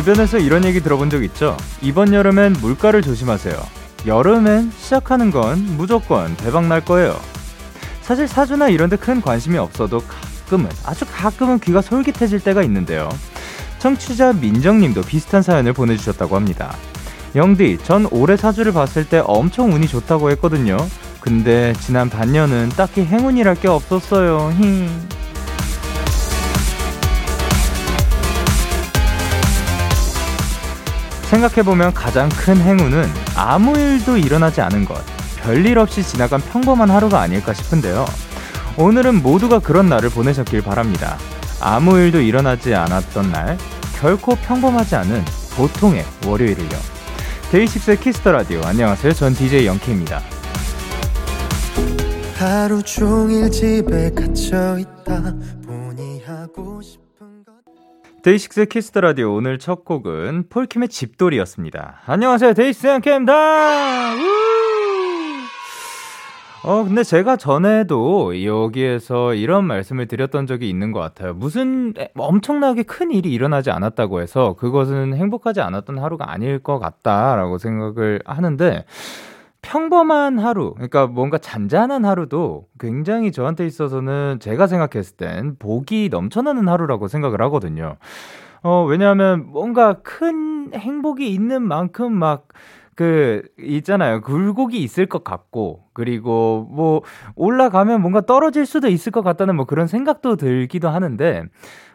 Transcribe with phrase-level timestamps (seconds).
[0.00, 1.58] 주변에서 이런 얘기 들어본 적 있죠?
[1.82, 3.54] 이번 여름엔 물가를 조심하세요.
[4.06, 7.20] 여름엔 시작하는 건 무조건 대박 날 거예요.
[8.00, 13.10] 사실 사주나 이런 데 큰 관심이 없어도 가끔은, 아주 가끔은 귀가 솔깃해질 때가 있는데요.
[13.78, 16.74] 청취자 민정님도 비슷한 사연을 보내주셨다고 합니다.
[17.36, 20.78] 영디, 전 올해 사주를 봤을 때 엄청 운이 좋다고 했거든요.
[21.20, 24.50] 근데 지난 반년은 딱히 행운이랄 게 없었어요.
[24.56, 24.88] 히.
[31.30, 33.04] 생각해보면 가장 큰 행운은
[33.36, 35.00] 아무 일도 일어나지 않은 것,
[35.42, 38.04] 별일 없이 지나간 평범한 하루가 아닐까 싶은데요.
[38.76, 41.18] 오늘은 모두가 그런 날을 보내셨길 바랍니다.
[41.60, 43.56] 아무 일도 일어나지 않았던 날,
[44.00, 45.24] 결코 평범하지 않은
[45.56, 46.78] 보통의 월요일을요.
[47.52, 48.62] 데이식스의 Kiss the Radio.
[48.64, 49.12] 안녕하세요.
[49.12, 50.20] 전 DJ 영케이입니다.
[52.38, 55.34] 하루 종일 집에 갇혀 있다
[55.66, 57.09] 보니 하고 싶
[58.22, 62.00] 데이식스의 Kiss the Radio 오늘 첫 곡은 폴킴의 집돌이였습니다.
[62.04, 62.52] 안녕하세요.
[62.52, 64.12] 데이식스 영케이입니다.
[66.62, 71.32] 어, 근데 제가 전에도 여기에서 이런 말씀을 드렸던 적이 있는 것 같아요.
[71.32, 78.20] 무슨 엄청나게 큰 일이 일어나지 않았다고 해서 그것은 행복하지 않았던 하루가 아닐 것 같다라고 생각을
[78.26, 78.84] 하는데,
[79.62, 87.08] 평범한 하루, 그러니까 뭔가 잔잔한 하루도 굉장히 저한테 있어서는 제가 생각했을 땐 복이 넘쳐나는 하루라고
[87.08, 87.96] 생각을 하거든요.
[88.62, 92.48] 어, 왜냐하면 뭔가 큰 행복이 있는 만큼 막,
[92.94, 94.20] 그, 있잖아요.
[94.20, 97.02] 굴곡이 있을 것 같고, 그리고 뭐,
[97.36, 101.44] 올라가면 뭔가 떨어질 수도 있을 것 같다는 뭐 그런 생각도 들기도 하는데,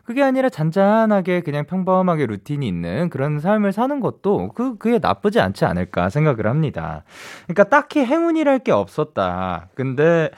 [0.05, 5.65] 그게 아니라 잔잔하게 그냥 평범하게 루틴이 있는 그런 삶을 사는 것도 그, 그게 나쁘지 않지
[5.65, 7.03] 않을까 생각을 합니다.
[7.45, 9.69] 그러니까 딱히 행운이랄 게 없었다.
[9.73, 10.29] 근데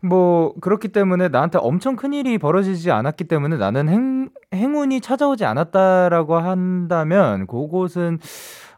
[0.00, 6.36] 뭐 그렇기 때문에 나한테 엄청 큰 일이 벌어지지 않았기 때문에 나는 행, 행운이 찾아오지 않았다라고
[6.36, 8.18] 한다면 그곳은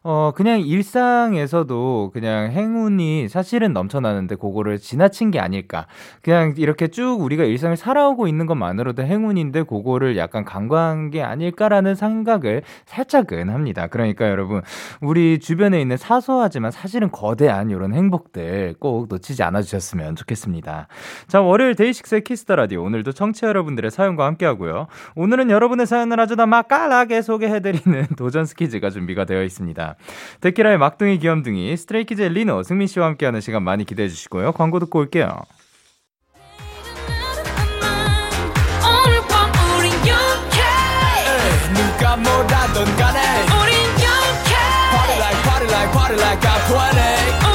[0.08, 5.88] 어, 그냥 일상에서도 그냥 행운이 사실은 넘쳐나는데 그거를 지나친 게 아닐까.
[6.22, 12.62] 그냥 이렇게 쭉 우리가 일상을 살아오고 있는 것만으로도 행운인데 그거를 약간 간과한 게 아닐까라는 생각을
[12.84, 13.88] 살짝은 합니다.
[13.88, 14.62] 그러니까 여러분,
[15.00, 20.86] 우리 주변에 있는 사소하지만 사실은 거대한 이런 행복들 꼭 놓치지 않아 주셨으면 좋겠습니다.
[21.26, 22.84] 자, 월요일 데이식스의 Kiss the Radio.
[22.84, 24.86] 오늘도 청취자 여러분들의 사연과 함께 하고요.
[25.16, 29.95] 오늘은 여러분의 사연을 아주 더 맛깔나게 소개해드리는 도전 스키즈가 준비가 되어 있습니다.
[30.40, 34.52] 데키라의 막둥이 귀염둥이 스트레이키즈의 리노 승민 씨와 함께하는 시간 많이 기대해 주시고요.
[34.52, 35.42] 광고 듣고 올게요.
[41.74, 43.74] 누가 뭐라던 간에 우린
[44.04, 44.54] 영케
[44.92, 46.76] Party like party like party like I'm 20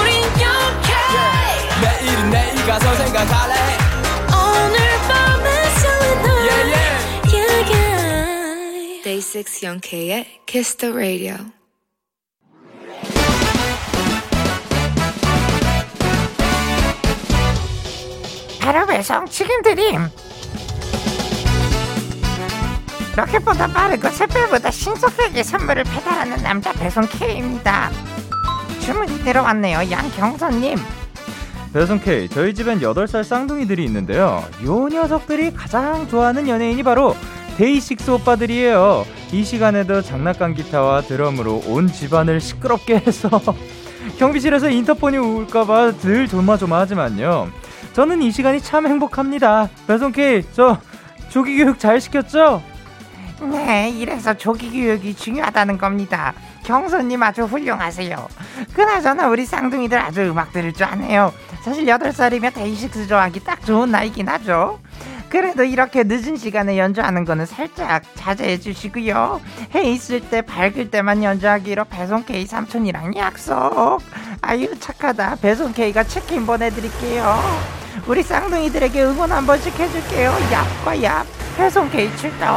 [0.02, 0.91] 우린 영케
[1.81, 3.56] 내일은 내일 가서 생각할래
[4.34, 4.78] 오늘
[5.08, 5.46] 밤에
[5.79, 6.91] 설레 yeah, yeah.
[7.34, 9.03] yeah, yeah.
[9.03, 11.60] Day 6 영케의 Kiss the Radio
[18.61, 20.07] 배송 지금 드림
[23.17, 27.89] 로켓보다 빠르고 샛별보다 신속하게 선물을 배달하는 남자 배송 K입니다.
[28.79, 29.91] 주문이 들어왔네요.
[29.91, 30.77] 양경선님.
[31.73, 34.44] 배송 K 저희 집엔 8살 쌍둥이들이 있는데요.
[34.63, 37.17] 요 녀석들이 가장 좋아하는 연예인이 바로
[37.57, 39.05] 데이식스 오빠들이에요.
[39.33, 43.29] 이 시간에도 장난감 기타와 드럼으로 온 집안을 시끄럽게 해서
[44.19, 47.51] 경비실에서 인터폰이 울까봐 늘 조마조마하지만요
[47.94, 49.69] 저는 이 시간이 참 행복합니다.
[49.88, 50.80] 배송케이, 저
[51.30, 52.62] 조기 교육 잘 시켰죠?
[53.42, 56.34] 네, 이래서 조기 교육이 중요하다는 겁니다.
[56.64, 58.28] 경선님 아주 훌륭하세요.
[58.74, 61.34] 그나저나 우리 쌍둥이들 아주 음악 들을 줄 아네요.
[61.64, 64.79] 사실 8살이면 데이식스 좋아하기 딱 좋은 나이긴 하죠.
[65.31, 69.39] 그래도 이렇게 늦은 시간에 연주하는 거는 살짝 자제해 주시고요.
[69.73, 74.01] 해 있을 때 밝을 때만 연주하기로 배송 K 삼촌이랑 약속.
[74.41, 75.37] 아유 착하다.
[75.37, 77.39] 배송 K가 치킨 보내드릴게요.
[78.07, 80.35] 우리 쌍둥이들에게 응원 한 번씩 해줄게요.
[80.83, 81.25] 얍과 얍.
[81.55, 82.47] 배송 K 출동.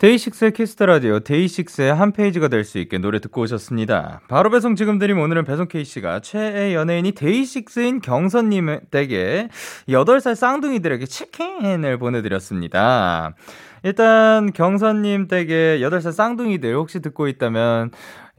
[0.00, 4.22] 데이식스의 Kiss the Radio 데이식스의 한 페이지가 될 수 있게 노래 듣고 오셨습니다.
[4.28, 9.48] 바로 배송 지금 드림 오늘은 배송 K씨가 최애 연예인이 데이식스인 경선 님 댁에
[9.88, 13.34] 8살 쌍둥이들에게 치킨을 보내 드렸습니다.
[13.82, 17.90] 일단 경선 님 댁에 8살 쌍둥이들 혹시 듣고 있다면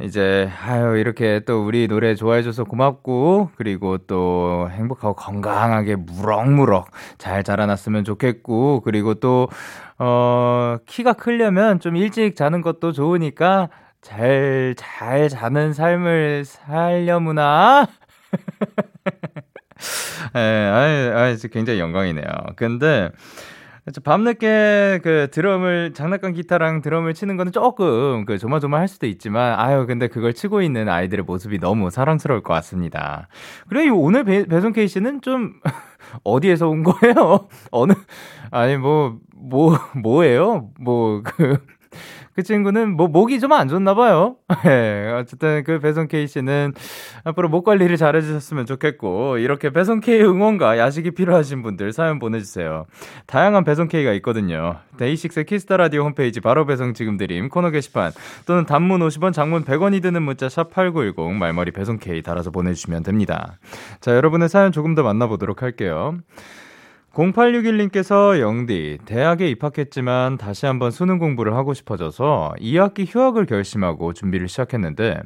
[0.02, 7.44] 이제 아유 이렇게 또 우리 노래 좋아해 줘서 고맙고 그리고 또 행복하고 건강하게 무럭무럭 잘
[7.44, 9.48] 자라났으면 좋겠고 그리고 또
[10.04, 13.70] 어, 키가 크려면 좀 일찍 자는 것도 좋으니까
[14.02, 17.88] 잘, 잘 자는 삶을 살려무나?
[20.36, 22.26] 예, 아이, 아이, 굉장히 영광이네요.
[22.56, 23.12] 근데,
[24.00, 30.08] 밤늦게 그 드럼을 장난감 기타랑 드럼을 치는 거는 조금 그 조마조마할 수도 있지만 아유 근데
[30.08, 33.28] 그걸 치고 있는 아이들의 모습이 너무 사랑스러울 것 같습니다.
[33.68, 35.54] 그래 오늘 배, 배송 K 씨는 좀
[36.24, 37.48] 어디에서 온 거예요?
[37.72, 37.94] 어느
[38.52, 40.70] 아니 뭐뭐 뭐예요?
[40.80, 41.58] 뭐 그
[42.42, 44.38] 그 친구는 뭐 목이 좀 안 좋나 봐요.
[44.66, 44.70] 예.
[44.70, 46.74] 네, 어쨌든 그 배송 K 씨는
[47.24, 52.18] 앞으로 목 관리를 잘 해 주셨으면 좋겠고 이렇게 배송 K 응원과 야식이 필요하신 분들 사연
[52.18, 52.86] 보내 주세요.
[53.28, 54.78] 다양한 배송 K가 있거든요.
[54.98, 58.12] 데이식스 Kiss the Radio 홈페이지 바로 배송 지금 드림 코너 게시판
[58.46, 63.04] 또는 단문 50원, 장문 100원이 드는 문자 샵 #8910 말머리 배송 K 달아서 보내 주시면
[63.04, 63.60] 됩니다.
[64.00, 66.16] 자 여러분의 사연 조금 더 만나 보도록 할게요.
[67.14, 75.22] 0861님께서 영디, 대학에 입학했지만 다시 한번 수능 공부를 하고 싶어져서 2학기 휴학을 결심하고 준비를 시작했는데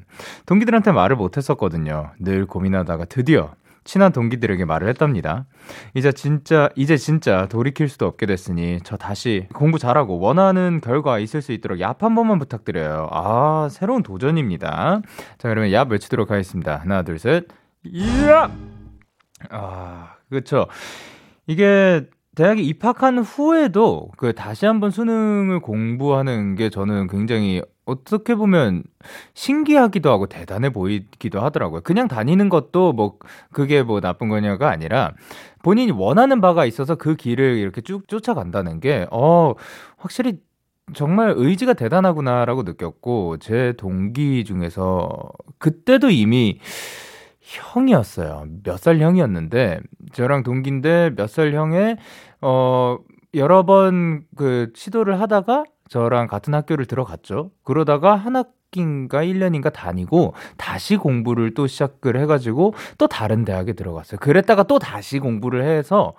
[0.48, 2.12] 동기들한테 말을 못 했었거든요.
[2.20, 3.54] 늘 고민하다가 드디어
[3.84, 5.46] 친한 동기들에게 말을 했답니다.
[5.94, 11.44] 이제 진짜, 이제 진짜 돌이킬 수도 없게 됐으니 저 다시 공부 잘하고 원하는 결과 있을
[11.44, 13.10] 수 있도록 얍 한 번만 부탁드려요.
[13.12, 15.02] 아, 새로운 도전입니다.
[15.38, 16.78] 자, 그러면 얍 외치도록 하겠습니다.
[16.78, 17.46] 하나, 둘, 셋.
[17.86, 18.50] 얍!
[19.52, 20.66] 아, 그쵸.
[21.48, 28.84] 이게 대학에 입학한 후에도 그 다시 한번 수능을 공부하는 게 저는 굉장히 어떻게 보면
[29.36, 31.82] 신기하기도 하고 대단해 보이기도 하더라고요.
[31.82, 33.18] 그냥 다니는 것도 뭐
[33.52, 35.14] 그게 뭐 나쁜 거냐가 아니라
[35.64, 39.54] 본인이 원하는 바가 있어서 그 길을 이렇게 쭉 쫓아간다는 게 어,
[39.98, 40.40] 확실히
[40.94, 46.60] 정말 의지가 대단하구나라고 느꼈고 제 동기 중에서 그때도 이미
[47.46, 48.46] 형이었어요.
[48.64, 49.80] 몇 살 형이었는데
[50.14, 51.98] 저랑 동기인데 몇 살 형에
[52.42, 52.98] 어
[53.36, 57.52] 여러 번 그 시도를 하다가 저랑 같은 학교를 들어갔죠.
[57.64, 64.20] 그러다가 한 학기인가 1년인가 다니고 다시 공부를 또 시작을 해 가지고 또 다른 대학에 들어갔어요.
[64.20, 66.14] 그랬다가 또 다시 공부를 해서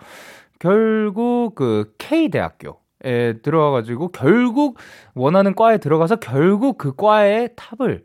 [0.59, 4.79] 결국 그 K 대학교 에 들어가가지고 결국
[5.15, 8.05] 원하는 과에 들어가서 결국 그 과의 탑을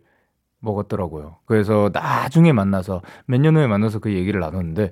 [0.62, 1.38] 먹었더라고요.
[1.46, 4.92] 그래서 나중에 만나서 몇 년 후에 만나서 그 얘기를 나눴는데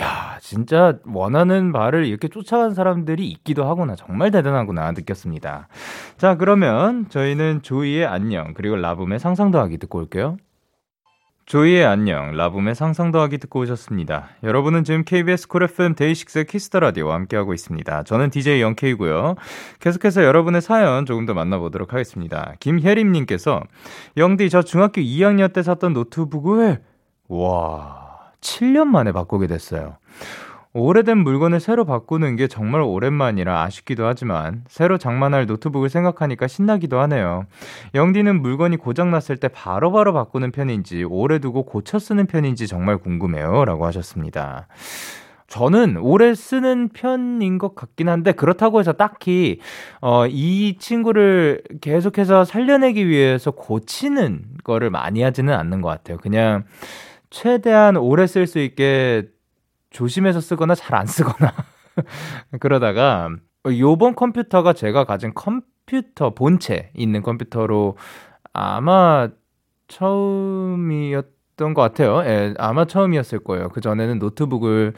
[0.00, 5.68] 야 진짜 원하는 바를 이렇게 쫓아간 사람들이 있기도 하구나 정말 대단하구나 느꼈습니다.
[6.16, 10.36] 자 그러면 저희는 조이의 안녕 그리고 라붐의 상상 더하기 듣고 올게요.
[11.50, 14.28] 조이의 안녕, 라붐의 상상 더하기 듣고 오셨습니다.
[14.44, 18.04] 여러분은 지금 KBS 쿨 FM 데이식스 키스터 라디오와 함께하고 있습니다.
[18.04, 19.34] 저는 DJ Young K고요.
[19.80, 22.52] 계속해서 여러분의 사연 조금 더 만나보도록 하겠습니다.
[22.60, 23.64] 김혜림님께서
[24.16, 26.84] 영디 저 중학교 2학년 때 샀던 노트북을
[27.26, 29.96] 와 7년 만에 바꾸게 됐어요.
[30.72, 37.46] 오래된 물건을 새로 바꾸는 게 정말 오랜만이라 아쉽기도 하지만 새로 장만할 노트북을 생각하니까 신나기도 하네요.
[37.94, 43.64] 영디는 물건이 고장났을 때 바로바로 바로 바꾸는 편인지 오래 두고 고쳐 쓰는 편인지 정말 궁금해요.
[43.64, 44.68] 라고 하셨습니다.
[45.48, 49.58] 저는 오래 쓰는 편인 것 같긴 한데 그렇다고 해서 딱히
[50.00, 56.18] 어, 이 친구를 계속해서 살려내기 위해서 고치는 거를 많이 하지는 않는 것 같아요.
[56.18, 56.62] 그냥
[57.30, 59.26] 최대한 오래 쓸 수 있게
[59.90, 61.52] 조심해서 쓰거나 잘 안 쓰거나
[62.60, 63.30] 그러다가
[63.78, 67.96] 요번 컴퓨터가 제가 가진 컴퓨터 본체 있는 컴퓨터로
[68.52, 69.28] 아마
[69.88, 72.22] 처음이었던 것 같아요.
[72.24, 73.68] 예, 아마 처음이었을 거예요.
[73.70, 74.94] 그 전에는 노트북을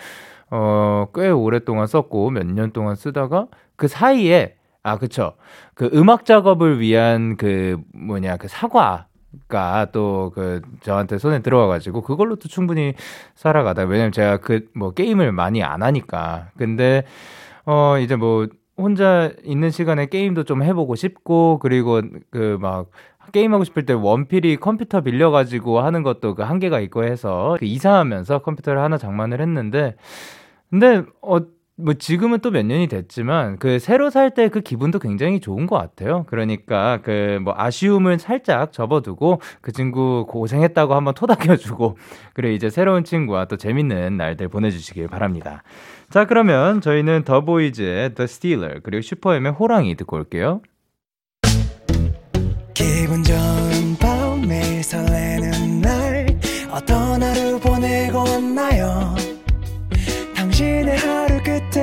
[0.51, 3.47] 어, 꽤 오랫동안 썼고 몇 년 동안 쓰다가
[3.77, 5.35] 그 사이에 아 그쵸
[5.75, 9.07] 그 음악 작업을 위한 그 뭐냐 그 사과
[9.49, 12.95] 가 또 그 저한테 손에 들어와가지고 그걸로 도 충분히
[13.35, 13.85] 살아가다.
[13.85, 16.51] 왜냐면 제가 그 뭐 게임을 많이 안 하니까.
[16.59, 17.05] 근데
[17.67, 22.91] 어 이제 뭐 혼자 있는 시간에 게임도 좀 해보고 싶고 그리고 그 막
[23.33, 28.81] 게임하고 싶을 때 원필이 컴퓨터 빌려가지고 하는 것도 그 한계가 있고 해서 그 이사하면서 컴퓨터를
[28.83, 29.97] 하나 장만을 했는데
[30.71, 31.39] 근데 어
[31.83, 35.77] 뭐 지금은 또 몇 년이 됐지만 그 새로 살 때 그 기분도 굉장히 좋은 것
[35.77, 36.25] 같아요.
[36.29, 41.97] 그러니까 그 뭐 아쉬움을 살짝 접어두고 그 친구 고생했다고 한번 토닥여주고
[42.35, 45.63] 그래 이제 새로운 친구와 또 재밌는 날들 보내주시길 바랍니다.
[46.11, 50.61] 자 그러면 저희는 더보이즈의 The Stealer 그리고 슈퍼엠의 호랑이 듣고 올게요.
[52.75, 56.27] 기분 좋은 밤 매일 설레는 날
[56.71, 57.23] 어떤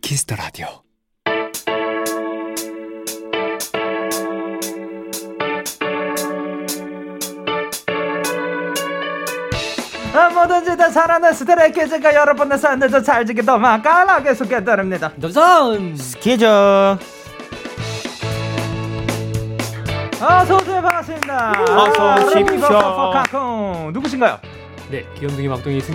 [0.00, 0.82] Kiss the Radio.
[10.12, 15.12] 아, 뭐든지 다 잘하는 Stray Kids가 여러분의 삶에서 찰지게 더 맛깔나게 소개해드립니다.
[15.20, 16.98] 도전 스키즈.
[20.20, 21.52] 어서오세요, 반갑습니다.
[21.68, 22.68] 어서 오십시오.
[23.12, 24.38] 카콩 누구신가요?
[24.90, 25.94] 네 귀염둥이 막둥이 승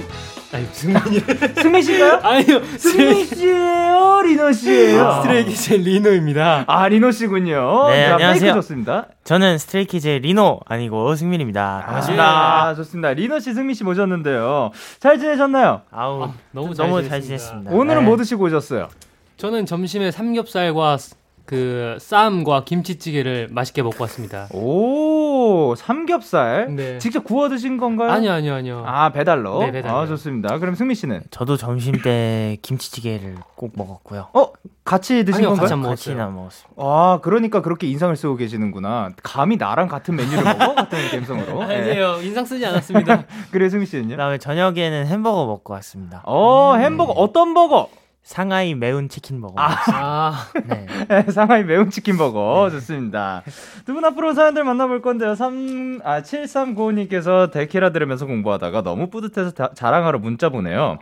[0.55, 1.19] 아니 승민이
[1.61, 2.19] 승민 씨인가요?
[2.23, 5.21] 아니요 승민 씨예요, 리노 씨예요.
[5.21, 7.87] Stray Kids 리노입니다 아, 리노 씨군요.
[7.89, 8.53] 네, 자, 안녕하세요.
[8.53, 9.07] 좋습니다.
[9.25, 11.83] 저는 Stray Kids의 리노 아니고 승민입니다.
[11.85, 12.23] 반갑습니다.
[12.67, 13.11] 아, 좋습니다.
[13.13, 14.71] 리노 씨, 승민 씨 모셨는데요.
[14.99, 15.81] 잘 지내셨나요?
[15.91, 17.09] 아우 아, 너무 잘 너무 지냈습니다.
[17.09, 17.71] 잘 지냈습니다.
[17.71, 18.05] 오늘은 네.
[18.07, 18.87] 뭐 드시고 오셨어요?
[19.35, 20.97] 저는 점심에 삼겹살과
[21.45, 26.75] 그 쌈과 김치찌개를 맛있게 먹고 왔습니다 오, 삼겹살.
[26.75, 26.97] 네.
[26.97, 28.09] 직접 구워 드신 건가요?
[28.11, 29.59] 아니요 아니요 아니요 아, 배달로?
[29.59, 30.01] 네, 배달로요.
[30.01, 30.57] 아, 좋습니다.
[30.59, 31.21] 그럼 승민 씨는?
[31.29, 34.29] 저도 점심 때 김치찌개를 꼭 먹었고요.
[34.33, 34.51] 어,
[34.83, 35.61] 같이 드신 아니요, 건가요?
[35.63, 36.15] 같이 안 먹었어요.
[36.15, 36.81] 같이나 먹었습니다.
[36.81, 39.11] 아, 그러니까 그렇게 인상을 쓰고 계시는구나.
[39.23, 40.73] 감히 나랑 같은 메뉴를 먹어?
[40.75, 41.65] 같은 감성으로.
[41.67, 41.75] 네.
[41.77, 44.09] 아니에요 인상 쓰지 않았습니다 그래, 승민 씨는요?
[44.11, 46.21] 그다음에 저녁에는 햄버거 먹고 왔습니다.
[46.25, 47.89] 어, 햄버거 어떤 버거?
[48.25, 49.53] 상하이 매운 치킨 버거.
[49.55, 50.87] 아 네.
[51.31, 53.43] 상하이 매운 치킨 버거 좋습니다.
[53.85, 55.35] 두 분 앞으로 사연들 만나볼 건데요.
[55.35, 60.97] 3, 아, 7395님께서 데키라 들으면서 공부하다가 너무 뿌듯해서 다- 자랑하러 문자 보내요.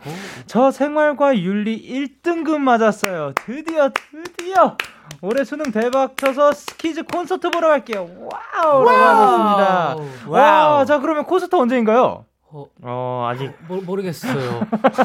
[0.46, 3.32] 저 생활과 윤리 1등급 맞았어요.
[3.46, 4.76] 드디어, 드디어!
[5.22, 8.06] 올해 수능 대박 쳐서 스키즈 콘서트 보러 갈게요.
[8.20, 8.84] Wow!
[8.84, 9.96] 라고 하셨습니다.
[10.28, 10.84] 와, wow.
[10.84, 12.26] 자, 그러면 콘서트 언제인가요?
[12.56, 14.60] 어, 어 아직 모, 모르겠어요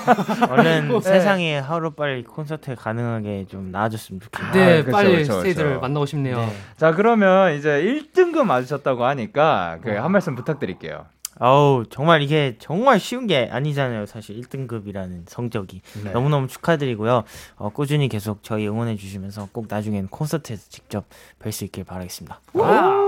[0.51, 4.53] 얼른 세상에 하루 빨리 콘서트 가능하게 좀 나아졌으면 좋겠네요.
[4.53, 5.79] 네 아, 그쵸, 빨리 그쵸.
[5.79, 6.53] 만나고 싶네요 네.
[6.77, 11.06] 자, 그러면 이제 1등급 맞으셨다고 하니까 그 한 말씀 부탁드릴게요.
[11.41, 14.06] 아우 정말 이게 정말 쉬운 게 아니잖아요.
[14.06, 16.12] 사실 1등급이라는 성적이 네.
[16.12, 17.24] 너무너무 축하드리고요.
[17.56, 21.06] 어, 꾸준히 계속 저희 응원해 주시면서 꼭 나중엔 콘서트에서 직접
[21.41, 22.41] 뵐 수 있길 바라겠습니다.
[22.53, 22.99] Wow.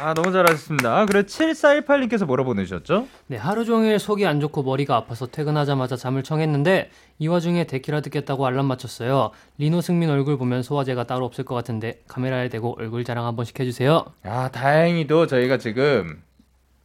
[0.00, 1.06] 아, 너무 잘하셨습니다.
[1.06, 3.08] 그래 7418님께서 뭐라 보내주셨죠?
[3.26, 8.46] 네, 하루 종일 속이 안 좋고 머리가 아파서 퇴근하자마자 잠을 청했는데 이 와중에 데키라 듣겠다고
[8.46, 9.32] 알람 맞췄어요.
[9.58, 13.58] 리노 승민 얼굴 보면 소화제가 따로 없을 것 같은데 카메라에 대고 얼굴 자랑 한 번씩
[13.58, 14.04] 해주세요.
[14.22, 16.22] 아, 다행히도 저희가 지금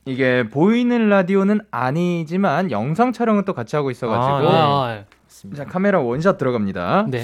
[0.05, 5.03] 이게 보이는 라디오는 아니지만 영상 촬영은 또 같이 하고 있어가지고 아,
[5.55, 7.05] 자 카메라 원샷 들어갑니다.
[7.09, 7.23] 네.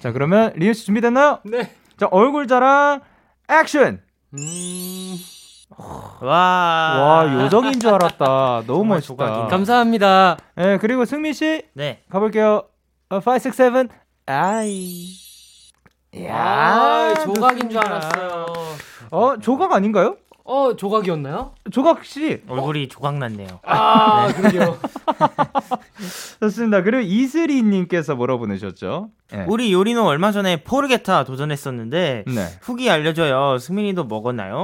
[0.00, 1.40] 자 그러면 리우 씨 준비됐나요?
[1.44, 1.70] 네.
[1.96, 3.00] 자 얼굴 자랑
[3.48, 4.00] 액션.
[4.34, 5.16] 음,
[6.20, 8.62] 와, 와 요정인 줄 알았다.
[8.66, 9.06] 너무 멋있다.
[9.06, 9.48] 조각이네.
[9.48, 10.36] 감사합니다.
[10.56, 12.02] 네 그리고 승민 씨 네.
[12.08, 12.62] 가볼게요.
[13.10, 13.88] 어, 5, 6, 7
[14.26, 15.06] 아이.
[16.30, 17.80] 아, 조각인 줄 좋습니다.
[17.80, 18.46] 알았어요.
[19.10, 20.16] 어 조각 아닌가요?
[20.44, 21.52] 어, 조각이었나요?
[21.70, 23.60] 조각 씨 얼굴이 조각 났네요.
[23.64, 24.76] 아, 그러게요.
[26.40, 26.82] 좋습니다.
[26.82, 29.10] 그리고 이슬이님께서 뭐라 보내셨죠?
[29.32, 29.46] 네.
[29.48, 32.46] 우리 요리노 얼마 전에 포르게타 도전했었는데 네.
[32.60, 33.58] 후기 알려줘요.
[33.58, 34.62] 승민이도 먹었나요?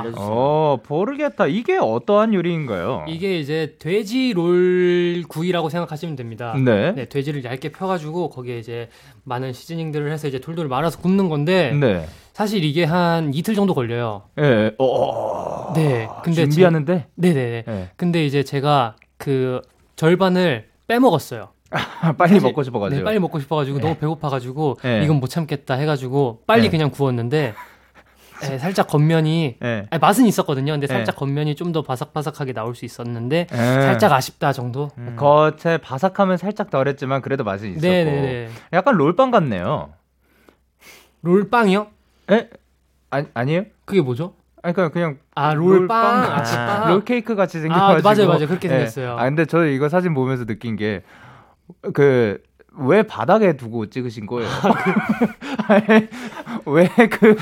[0.00, 0.26] 알려주세요.
[0.28, 3.06] 어 보르게타 이게 어떠한 요리인가요?
[3.08, 6.54] 이게 이제 돼지 롤 구이라고 생각하시면 됩니다.
[6.62, 6.92] 네.
[6.92, 8.88] 네, 돼지를 얇게 펴가지고 거기에 이제
[9.24, 12.06] 많은 시즈닝들을 해서 이제 돌돌 말아서 굽는 건데 네.
[12.32, 14.22] 사실 이게 한 이틀 정도 걸려요.
[14.38, 14.72] 예.
[14.78, 15.72] 어.
[15.74, 16.98] 네, 근데 준비하는데.
[16.98, 17.64] 제, 네네네.
[17.68, 17.90] 예.
[17.96, 19.60] 근데 이제 제가 그
[19.96, 21.50] 절반을 빼먹었어요.
[22.18, 22.98] 빨리 사실- 먹고 싶어가지고.
[23.00, 25.02] 네, 빨리 먹고 싶어가지고 너무 배고파가지고 네.
[25.04, 26.70] 이건 못 참겠다 해가지고 빨리 네.
[26.70, 27.54] 그냥 구웠는데
[28.42, 29.86] 네, 살짝 겉면이 예.
[29.88, 30.72] 아니, 맛은 있었거든요.
[30.72, 30.92] 근데 네.
[30.94, 33.56] 살짝 겉면이 좀 더 바삭바삭하게 나올 수 있었는데 예.
[33.56, 34.90] 살짝 아쉽다 정도.
[34.98, 35.16] 음.
[35.18, 37.86] 겉에 바삭함은 살짝 덜했지만 그래도 맛은 있었고.
[37.86, 38.48] 네네네.
[38.72, 39.90] 약간 롤빵 같네요.
[41.22, 41.86] 롤빵이요?
[42.32, 42.48] 예?
[43.10, 43.64] 아니 아니에요?
[43.84, 44.34] 그게 뭐죠?
[44.62, 46.76] 아니 그냥 그냥 아 롤빵, 롤빵 아.
[46.78, 46.88] 롤빵.
[46.90, 48.08] 롤 케이크 같이 아, 생겨가지고.
[48.08, 48.46] 맞아요, 맞아요.
[48.48, 48.72] 그렇게 예.
[48.72, 49.16] 생겼어요.
[49.18, 51.02] 아 근데 저 이거 사진 보면서 느낀 게
[51.92, 52.40] 그.
[52.74, 54.48] 왜 바닥에 두고 찍으신 거예요?
[56.64, 57.36] 왜 그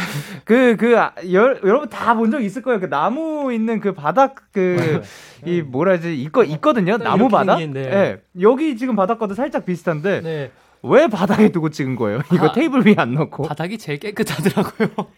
[0.44, 0.92] 그 그
[1.32, 2.80] 여러분 다 본 적 있을 거예요.
[2.80, 5.02] 그 나무 있는 그 바닥 그
[5.46, 6.98] 이 뭐라 해야지 있거 있거든요.
[6.98, 7.58] 딱 나무 바닥.
[7.64, 7.80] 네.
[7.80, 8.22] 예.
[8.42, 10.50] 여기 지금 바닥과도 살짝 비슷한데 네.
[10.82, 12.20] 왜 바닥에 두고 찍은 거예요?
[12.32, 13.44] 이거 아, 테이블 위에 안 넣고.
[13.44, 14.88] 바닥이 제일 깨끗하더라고요.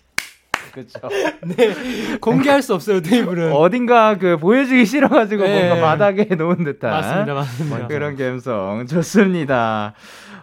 [0.72, 1.00] 그렇죠.
[1.44, 3.52] 네, 공개할 수 없어요 테이블은.
[3.52, 5.68] 어딘가 그 보여주기 싫어 가지고 네.
[5.68, 7.86] 뭔가 바닥에 놓은 듯한 맞습니다, 맞습니다.
[7.88, 9.92] 그런 감성 좋습니다.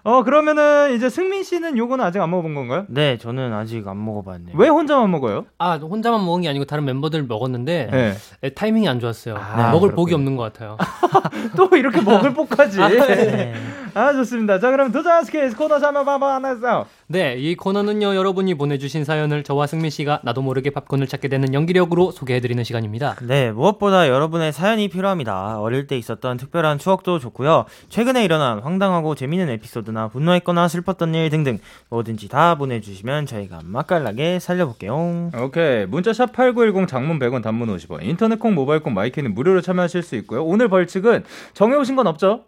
[0.03, 2.85] 어 그러면은 이제 승민 씨는 요거는 아직 안 먹어본 건가요?
[2.87, 4.55] 네, 저는 아직 안 먹어봤네요.
[4.57, 5.45] 왜 혼자만 먹어요?
[5.57, 8.13] 아 혼자만 먹은 게 아니고 다른 멤버들 먹었는데 네.
[8.43, 9.35] 에, 타이밍이 안 좋았어요.
[9.37, 9.95] 아, 먹을 그렇군요.
[9.95, 10.77] 복이 없는 것 같아요.
[11.55, 12.77] 또 이렇게 먹을 복까지.
[12.79, 13.53] 네.
[13.93, 14.59] 아 좋습니다.
[14.59, 16.85] 자 그럼 도전 스키즈 코너 잠깐 봐봐 하나서.
[17.11, 22.11] 네, 이 코너는요 여러분이 보내주신 사연을 저와 승민 씨가 나도 모르게 팝콘을 찾게 되는 연기력으로
[22.11, 23.15] 소개해드리는 시간입니다.
[23.23, 25.59] 네, 무엇보다 여러분의 사연이 필요합니다.
[25.59, 27.65] 어릴 때 있었던 특별한 추억도 좋고요.
[27.89, 31.57] 최근에 일어난 황당하고 재미있는 에피소드나 분노했거나 슬펐던 일 등등
[31.89, 35.31] 뭐든지 다 보내주시면 저희가 맛깔나게 살려볼게요.
[35.35, 40.15] 오케이 문자샵 8910 장문 100원 단문 50원 인터넷 콩 모바일 콩 마이크는 무료로 참여하실 수
[40.17, 40.45] 있고요.
[40.45, 41.23] 오늘 벌칙은
[41.55, 42.43] 정해오신 건 없죠?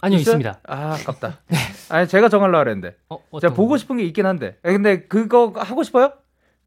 [0.00, 0.36] 아니요 있어요?
[0.38, 0.60] 있습니다.
[0.66, 1.38] 아 아깝다.
[1.90, 2.96] 아니 제가 정하려고 그랬는데.
[3.08, 3.76] 어, 제가 보고 거?
[3.76, 4.56] 싶은 게 있긴 한데.
[4.64, 6.10] 에, 근데 그거 하고 싶어요?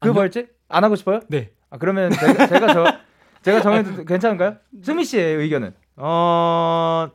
[0.00, 0.14] 그 아니요.
[0.14, 0.48] 벌칙?
[0.68, 1.20] 안 하고 싶어요?
[1.28, 1.50] 네.
[1.70, 2.84] 아, 그러면 제가, 제가 저
[3.42, 4.56] 제가 정해도 괜찮은가요?
[4.82, 5.74] 승미 씨의 의견은?
[5.96, 7.08] 어,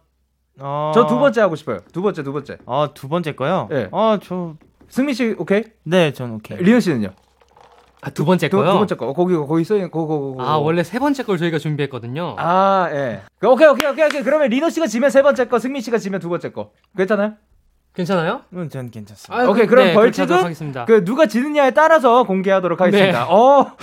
[0.59, 1.79] 어, 저 두 번째 하고 싶어요.
[1.93, 2.57] 두 번째, 두 번째.
[2.65, 3.67] 어, 두 번째 거요?
[3.69, 3.88] 네.
[3.91, 4.55] 어, 저,
[4.89, 5.63] 승미 씨 오케이?
[5.83, 6.57] 네, 전 오케이.
[6.57, 7.09] 리은 씨는요?
[8.01, 8.71] 아, 두 번째 두, 거요.
[8.71, 9.07] 두 번째 거.
[9.07, 10.43] 어, 거기 거기 써 있는 거 거 거.
[10.43, 12.35] 아 원래 세 번째 걸 저희가 준비했거든요.
[12.39, 13.21] 아, 예.
[13.39, 14.23] 그, 오케이, 오케이, 오케이, 오케이.
[14.23, 16.71] 그러면 리노 씨가 지면 세 번째 거, 승민 씨가 지면 두 번째 거.
[16.95, 17.33] 괜찮아요?
[17.93, 18.41] 괜찮아요?
[18.53, 19.43] 음, 전 괜찮습니다.
[19.43, 20.55] 아, 오케이, 그- 그럼 네, 벌칙은.
[20.85, 23.27] 그 누가 지느냐에 따라서 공개하도록 하겠습니다.
[23.29, 23.73] 어,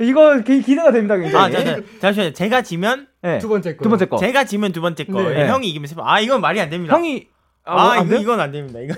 [0.00, 1.36] 이거 기, 기대가 됩니다, 굉장히.
[1.36, 2.32] 아, 자, 자, 잠시만요.
[2.32, 3.38] 제가 지면, 예.
[3.38, 3.82] 두 번째 거.
[3.82, 4.16] 두 번째 거.
[4.16, 5.20] 제가 지면 두 번째 거.
[5.22, 5.40] 네.
[5.42, 6.06] 예, 형이 이기면 세 번.
[6.08, 6.94] 아, 이건 말이 안 됩니다.
[6.94, 7.26] 형이
[7.64, 8.16] 아, 아, 뭐, 안 이거?
[8.16, 8.78] 이건 안 됩니다.
[8.80, 8.94] 이거.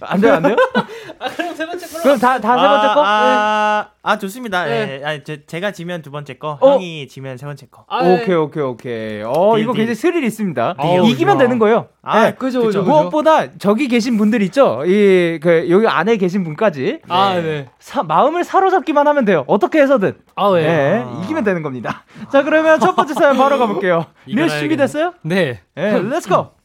[0.00, 0.56] 안 돼요, 안 돼요?
[1.36, 2.02] 그럼 세 번째 거.
[2.02, 3.02] 그럼 다 다 세 번째 거?
[3.04, 4.64] 아, 아, 좋습니다.
[4.64, 5.00] 네.
[5.02, 6.72] 예, 아, 제, 제가 지면 두 번째 거, 어?
[6.72, 7.84] 형이 지면 세 번째 거.
[7.88, 8.14] 아, 네.
[8.22, 9.22] 오케이, 오케이, 오케이.
[9.22, 9.80] 어, 딜, 이거 딜.
[9.80, 10.74] 굉장히 스릴 있습니다.
[10.78, 11.42] 어우, 이기면 좋아.
[11.42, 11.88] 되는 거예요.
[12.02, 12.34] 아, 네.
[12.34, 12.82] 그죠, 그죠.
[12.82, 14.82] 무엇보다 저기 계신 분들 있죠?
[14.86, 17.00] 이, 그, 여기 안에 계신 분까지.
[17.08, 17.68] 아, 네.
[17.78, 19.44] 사- 마음을 사로잡기만 하면 돼요.
[19.46, 20.16] 어떻게 해서든.
[20.36, 20.62] 아, 네.
[20.62, 22.04] 네, 이기면 되는 겁니다.
[22.32, 24.06] 자, 그러면 첫 번째 사연 바로 가볼게요.
[24.26, 24.60] 이겨놔야겠네.
[24.60, 25.12] 준비됐어요?
[25.22, 25.60] 네.
[25.74, 26.59] 네, let's go!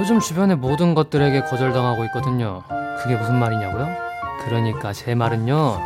[0.00, 2.62] 요즘 주변의 모든 것들에게 거절당하고 있거든요.
[2.98, 3.86] 그게 무슨 말이냐고요?
[4.44, 5.78] 그러니까 제 말은요.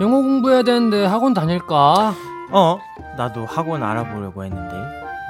[0.00, 2.12] 영어 공부해야 되는데 학원 다닐까?
[2.50, 2.78] 어,
[3.16, 4.76] 나도 학원 알아보려고 했는데.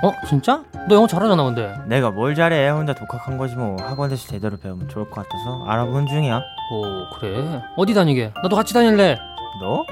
[0.03, 0.63] 어, 진짜?
[0.89, 1.75] 너 영어 잘하잖아, 근데.
[1.87, 2.69] 내가 뭘 잘해?
[2.71, 3.77] 혼자 독학한 거지 뭐.
[3.81, 6.41] 학원에서 제대로 배우면 좋을 것 같아서 알아보는 중이야.
[6.73, 6.83] 오,
[7.19, 7.63] 그래.
[7.77, 8.33] 어디 다니게?
[8.43, 9.19] 나도 같이 다닐래.
[9.61, 9.85] 너?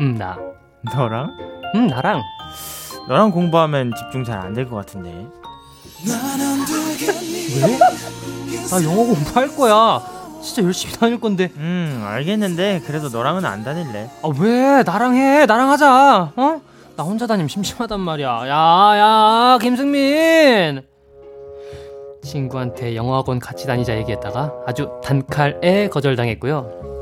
[0.00, 0.36] 음, 나.
[0.94, 1.30] 너랑?
[1.74, 2.20] 음, 나랑.
[3.08, 5.26] 너랑 공부하면 집중 잘 안 될 것 같은데.
[6.06, 7.78] 왜?
[8.70, 10.02] 나 영어 공부할 거야.
[10.42, 11.50] 진짜 열심히 다닐 건데.
[11.56, 14.10] 음, 알겠는데 그래도 너랑은 안 다닐래.
[14.22, 14.82] 아, 왜?
[14.84, 15.46] 나랑 해.
[15.46, 16.32] 나랑 하자.
[16.34, 16.60] 어?
[16.96, 18.48] 나 혼자 다니면 심심하단 말이야.
[18.48, 20.82] 야, 야, 김승민.
[22.22, 27.01] 친구한테 영어학원 같이 다니자 얘기했다가 아주 단칼에 거절당했고요.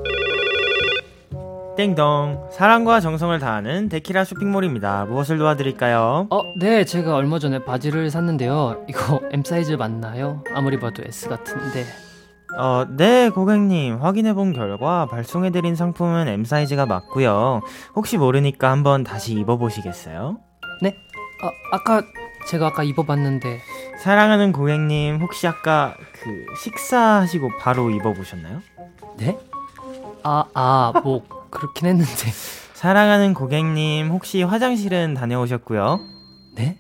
[1.81, 2.51] 땡동.
[2.53, 5.07] 사랑과 정성을 다하는 데키라 쇼핑몰입니다.
[5.07, 6.27] 무엇을 도와드릴까요?
[6.29, 8.85] 어, 네, 제가 얼마 전에 바지를 샀는데요.
[8.87, 10.45] 이거 M 사이즈 맞나요?
[10.55, 11.87] 아무리 봐도 S 같은데.
[12.59, 13.97] 어, 네, 고객님.
[14.03, 17.63] 확인해 본 결과 발송해 드린 상품은 M 사이즈가 맞고요.
[17.97, 20.37] 혹시 모르니까 한번 다시 입어 보시겠어요?
[20.83, 20.95] 네?
[21.43, 22.03] 아, 아까
[22.47, 23.59] 제가 아까 입어 봤는데.
[24.03, 28.61] 사랑하는 고객님, 혹시 아까 그 식사하시고 바로 입어 보셨나요?
[29.17, 29.39] 네?
[30.23, 32.11] 아, 아, 뭐 그렇긴 했는데.
[32.75, 36.01] 사랑하는 고객님, 혹시 화장실은 다녀오셨고요?
[36.55, 36.79] 네?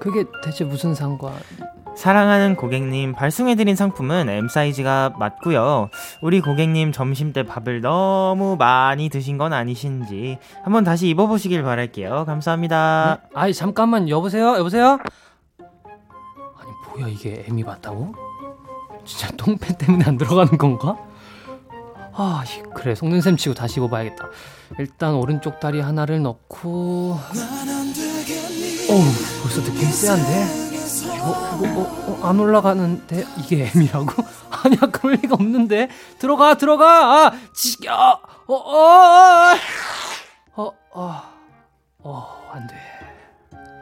[0.00, 1.32] 그게 대체 무슨 상관?
[1.94, 5.90] 사랑하는 고객님, 발송해드린 상품은 M 사이즈가 맞고요.
[6.22, 12.24] 우리 고객님 점심 때 밥을 너무 많이 드신 건 아니신지 한번 다시 입어보시길 바랄게요.
[12.24, 13.18] 감사합니다.
[13.34, 14.98] 아이 잠깐만 여보세요 여보세요
[15.60, 18.14] 아니 뭐야 이게 M이 맞다고?
[19.04, 20.96] 진짜 똥팬 때문에 안 들어가는 건가?
[22.14, 24.28] 아 이- 그래 속는셈 치고 다시 입어봐야겠다.
[24.78, 27.18] 일단 오른쪽 다리 하나를 넣고.
[28.90, 29.02] 어우
[29.42, 30.62] 벌써 느낌 쎄한데?
[31.04, 31.66] 이거 이거
[32.06, 33.24] 뭐안 올라가는데?
[33.38, 34.06] 이게 M이라고?
[34.64, 35.88] 아니야 그럴 리가 없는데?
[36.18, 37.26] 들어가 들어가!
[37.26, 38.20] 아 지겨!
[42.04, 42.74] 어어어어어안돼.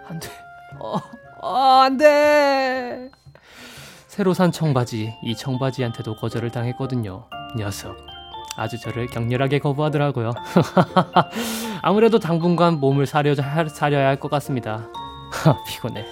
[0.08, 0.28] 안돼.
[0.78, 0.96] 어,
[1.42, 3.10] 어, 안돼.
[4.06, 7.96] 새로 산 청바지 이 청바지한테도 거절을 당했거든요 녀석
[8.56, 10.32] 아주 저를 격렬하게 거부하더라고요.
[11.82, 14.86] 아무래도 당분간 몸을 사려, 사려야 할 것 같습니다.
[15.66, 16.04] 피곤해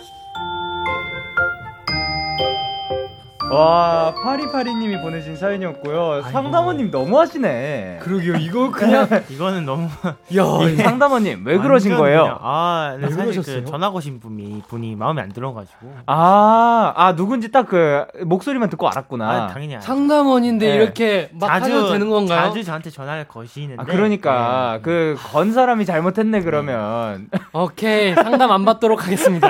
[3.50, 6.22] 와, 파리파리님이 보내신 사연이었고요.
[6.22, 8.00] 상담원님 너무하시네.
[8.02, 8.36] 그러게요.
[8.36, 9.88] 이거 그냥 이거는 너무
[10.36, 10.44] 야,
[10.82, 12.22] 상담원님 왜 그러신 거예요?
[12.22, 13.42] 그냥, 아, 네, 왜 사실?
[13.42, 15.94] 그 전화 거신 분이 분이 마음에 안 들어가지고.
[16.06, 19.30] 아, 아 누군지 딱 그 목소리만 듣고 알았구나.
[19.30, 20.74] 아, 당연히 안 상담원인데 네.
[20.74, 22.48] 이렇게 막 하셔도 되는 건가요?
[22.48, 23.80] 자주 저한테 전화를 거시는데.
[23.80, 25.14] 아, 그러니까 네.
[25.14, 27.28] 그건 사람이 잘못했네 그러면.
[27.52, 29.48] 오케이 상담 안 받도록 하겠습니다.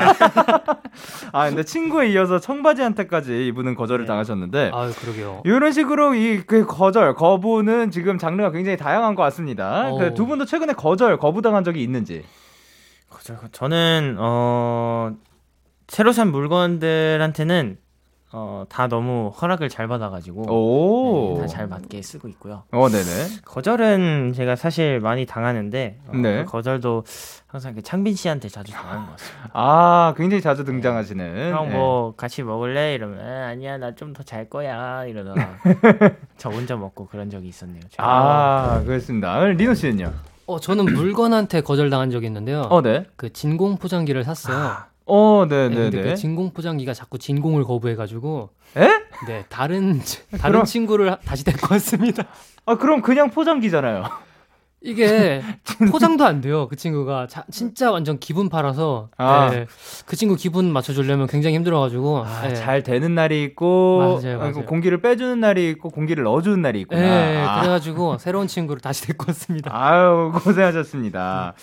[1.33, 4.07] 아 근데 친구에 이어서 청바지한테까지 이분은 거 절을 네.
[4.09, 5.43] 당하셨는데 아유 그러게요.
[5.45, 9.89] 이런 식으로 이 그 거절 거부는 지금 장르가 굉장히 다양한 것 같습니다.
[9.91, 9.99] 오.
[9.99, 12.25] 그두 분도 최근에 거절 거부당한 적이 있는지.
[13.11, 15.11] 거절, 저는 어
[15.89, 17.79] 새로 산 물건들한테는
[18.33, 21.39] 어 다 너무 허락을 잘 받아가지고 오.
[21.41, 22.65] 다잘 맞게 쓰고 있고요.
[22.73, 23.41] 어 네네.
[23.45, 26.45] 거절은 제가 사실 많이 당하는데 어, 네.
[26.45, 27.05] 그 거절도
[27.47, 29.51] 항상 그 창빈 씨한테 자주 당하는 것 같습니다.
[29.55, 31.53] 아 굉장히 자주 등장하시는.
[31.55, 31.75] 형 네.
[31.75, 32.95] 뭐 같이 먹을래?
[32.95, 35.57] 이러면 아, 아니야 나 좀 더 잘 거야 이러다가
[36.37, 37.81] 저 혼자 먹고 그런 적이 있었네요.
[37.91, 38.05] 제가.
[38.07, 39.43] 아 그렇습니다.
[39.47, 40.13] 리노 씨는요?
[40.47, 42.63] 어 저는 물건한테 거절 당한 적이 있는데요.
[42.71, 43.05] 어 네.
[43.17, 44.77] 그 진공 포장기를 샀어요.
[45.09, 45.91] 어 네, 네네네.
[45.91, 48.89] 근데 그 진공 포장기가 자꾸 진공을 거부해가지고 에?
[49.27, 50.01] 네 다른
[50.39, 52.25] 다른 그럼- 친구를 다시 데리고 왔습니다.
[52.67, 54.05] 아 그럼 그냥 포장기잖아요.
[54.81, 55.43] 이게
[55.91, 56.69] 포장도 안 돼요.
[56.69, 59.51] 그 친구가 자, 진짜 완전 기분 팔아서 아.
[59.51, 59.67] 네,
[60.07, 62.55] 그 친구 기분 맞춰주려면 굉장히 힘들어가지고 아, 네.
[62.55, 64.59] 잘 되는 날이 있고 맞아요, 맞아요.
[64.59, 67.01] 어, 공기를 빼주는 날이 있고 공기를 넣어주는 날이 있구나.
[67.01, 67.61] 네, 아.
[67.61, 69.71] 그래가지고 새로운 친구를 다시 데리고 왔습니다.
[69.75, 71.55] 아유 고생하셨습니다.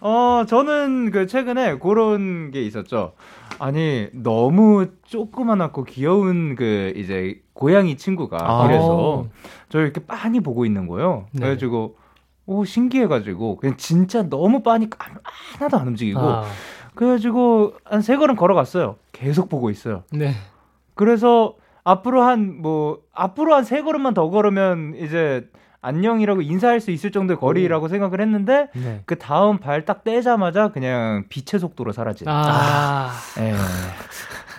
[0.00, 3.12] 어 저는 그 최근에 그런 게 있었죠.
[3.58, 8.66] 아니 너무 조그만하고 귀여운 그 이제 고양이 친구가 아.
[8.66, 9.26] 길에서
[9.68, 11.26] 저를 이렇게 빤히 보고 있는 거예요.
[11.32, 11.40] 네.
[11.40, 11.96] 그래가지고
[12.46, 14.62] 오 신기해가지고 그냥 진짜 너무
[14.98, 15.20] 아-
[15.58, 16.44] 하나도 안 움직이고 아,
[16.94, 18.96] 그래가지고 한 세 걸음 걸어갔어요.
[19.12, 20.02] 계속 보고 있어요.
[20.12, 20.34] 네.
[20.94, 25.48] 그래서 앞으로 한 뭐 앞으로 한 세 걸음만 더 걸으면 이제
[25.80, 29.02] 안녕이라고 인사할 수 있을 정도의 거리라고 생각을 했는데 네.
[29.06, 32.24] 그 다음 발 딱 떼자마자 그냥 빛의 속도로 사라지.
[32.28, 33.54] 아, 예.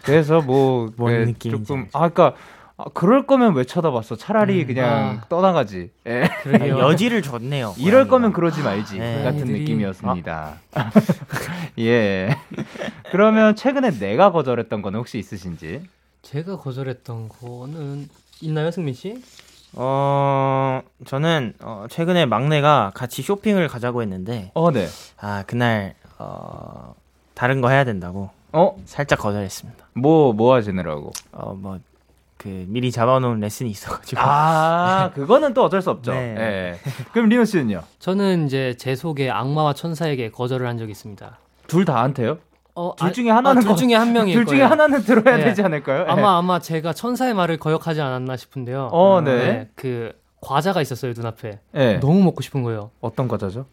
[0.03, 1.89] 그래서 뭐뭔그 조금 알죠.
[1.97, 2.33] 아 그러니까
[2.77, 4.15] 아, 그럴 거면 왜 쳐다봤어?
[4.15, 5.25] 차라리 음, 그냥 아.
[5.29, 5.91] 떠나가지.
[6.07, 6.23] 예.
[6.69, 7.75] 여지를 줬네요.
[7.77, 8.09] 이럴 고양이가.
[8.09, 9.23] 거면 그러지 말지 네.
[9.23, 10.55] 같은 고양이들이- 느낌이었습니다.
[11.79, 12.35] 예.
[13.11, 15.83] 그러면 최근에 내가 거절했던 거는 혹시 있으신지?
[16.23, 18.09] 제가 거절했던 거는
[18.41, 19.21] 있나요, 승민 씨?
[19.75, 24.87] 어 저는 어, 최근에 막내가 같이 쇼핑을 가자고 했는데 어, 네.
[25.19, 26.93] 아 그날 어
[27.33, 29.85] 다른 거 해야 된다고 어, 살짝 거절했습니다.
[29.95, 31.11] 뭐, 뭐 하시느라고?
[31.31, 31.79] 어 뭐
[32.43, 36.11] 그 미리 잡아놓은 레슨이 있어가지고 아, 그거는 또 어쩔 수 없죠.
[36.11, 36.35] 네.
[36.37, 36.79] 예.
[37.13, 37.81] 그럼 리노 씨는요?
[37.99, 41.39] 저는 이제 제 속에 악마와 천사에게 거절을 한 적이 있습니다.
[41.67, 42.39] 둘 다한테요?
[42.75, 44.69] 어, 둘 아, 중에 하나는 아, 둘 거- 중에 한 명일 둘 중에 거예요.
[44.71, 45.45] 하나는 들어야 네.
[45.45, 46.01] 되지 않을까요?
[46.01, 46.11] 예.
[46.11, 48.89] 아마 아마 제가 천사의 말을 거역하지 않았나 싶은데요.
[48.91, 49.69] 어, 네.
[49.75, 51.61] 그 과자가 있었어요 눈앞에.
[51.75, 51.93] 예.
[52.01, 52.91] 너무 먹고 싶은 거예요.
[52.99, 53.67] 어떤 과자죠?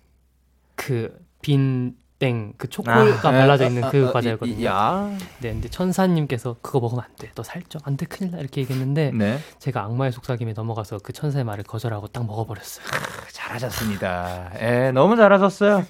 [0.77, 4.57] 그 빈 땡 그 초콜릿가 발라져 있는 그 아, 과자였거든요.
[4.61, 5.11] 이- 야.
[5.41, 7.31] 네, 근데 천사님께서 그거 먹으면 안 돼.
[7.35, 7.79] 너 살쪄.
[7.85, 8.05] 안 돼.
[8.07, 8.39] 큰일 나.
[8.39, 9.39] 이렇게 얘기했는데 네.
[9.59, 12.85] 제가 악마의 속삭임에 넘어가서 그 천사의 말을 거절하고 딱 먹어버렸어요.
[13.33, 14.51] 잘하셨습니다.
[14.61, 15.85] 예, 너무 잘하셨어요.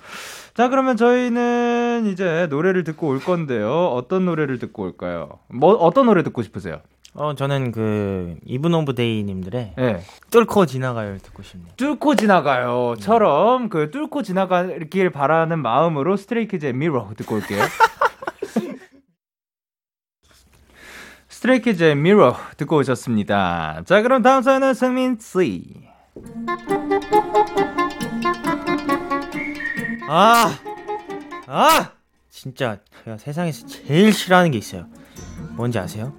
[0.55, 3.89] 자, 그러면 저희는 이제 노래를 듣고 올 건데요.
[3.89, 5.41] 어떤 노래를 듣고 올까요?
[5.49, 6.81] 뭐, 어떤 노래 듣고 싶으세요?
[7.13, 10.01] 어 저는 그 Even of Day님들의 예.
[10.31, 11.73] 뚫고 지나가요 듣고 싶네요.
[11.77, 17.61] 뚫고 지나가요.처럼 그 뚫고 지나가길 바라는 마음으로 Stray Kids의 Mirror 듣고 올게요.
[21.29, 23.83] Stray Kids의 Mirror 듣고 오셨습니다.
[23.87, 25.65] 자, 그럼 다음 사연은 승민 씨.
[30.07, 30.53] 아,
[31.47, 31.93] 아,
[32.29, 34.87] 진짜 제가 세상에서 제일 싫어하는 게 있어요.
[35.57, 36.13] 뭔지 아세요?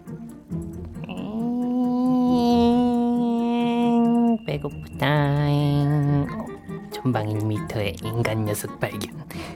[4.32, 5.08] 음, 배고프다.
[6.94, 9.02] 전방 1m의 인간 녀석 발견.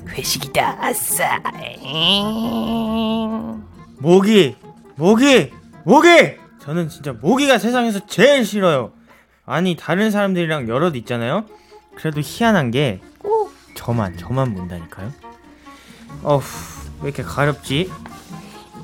[0.09, 0.77] 회식이다.
[0.79, 1.41] 아싸.
[1.85, 3.63] 음.
[3.99, 4.55] 모기,
[4.95, 5.51] 모기,
[5.83, 6.07] 모기.
[6.59, 8.91] 저는 진짜 모기가 세상에서 제일 싫어요.
[9.45, 11.45] 아니 다른 사람들이랑 여럿 있잖아요.
[11.95, 15.11] 그래도 희한한 게 꼭 저만 저만 문다니까요.
[16.23, 16.43] 어후
[17.01, 17.91] 왜 이렇게 가렵지?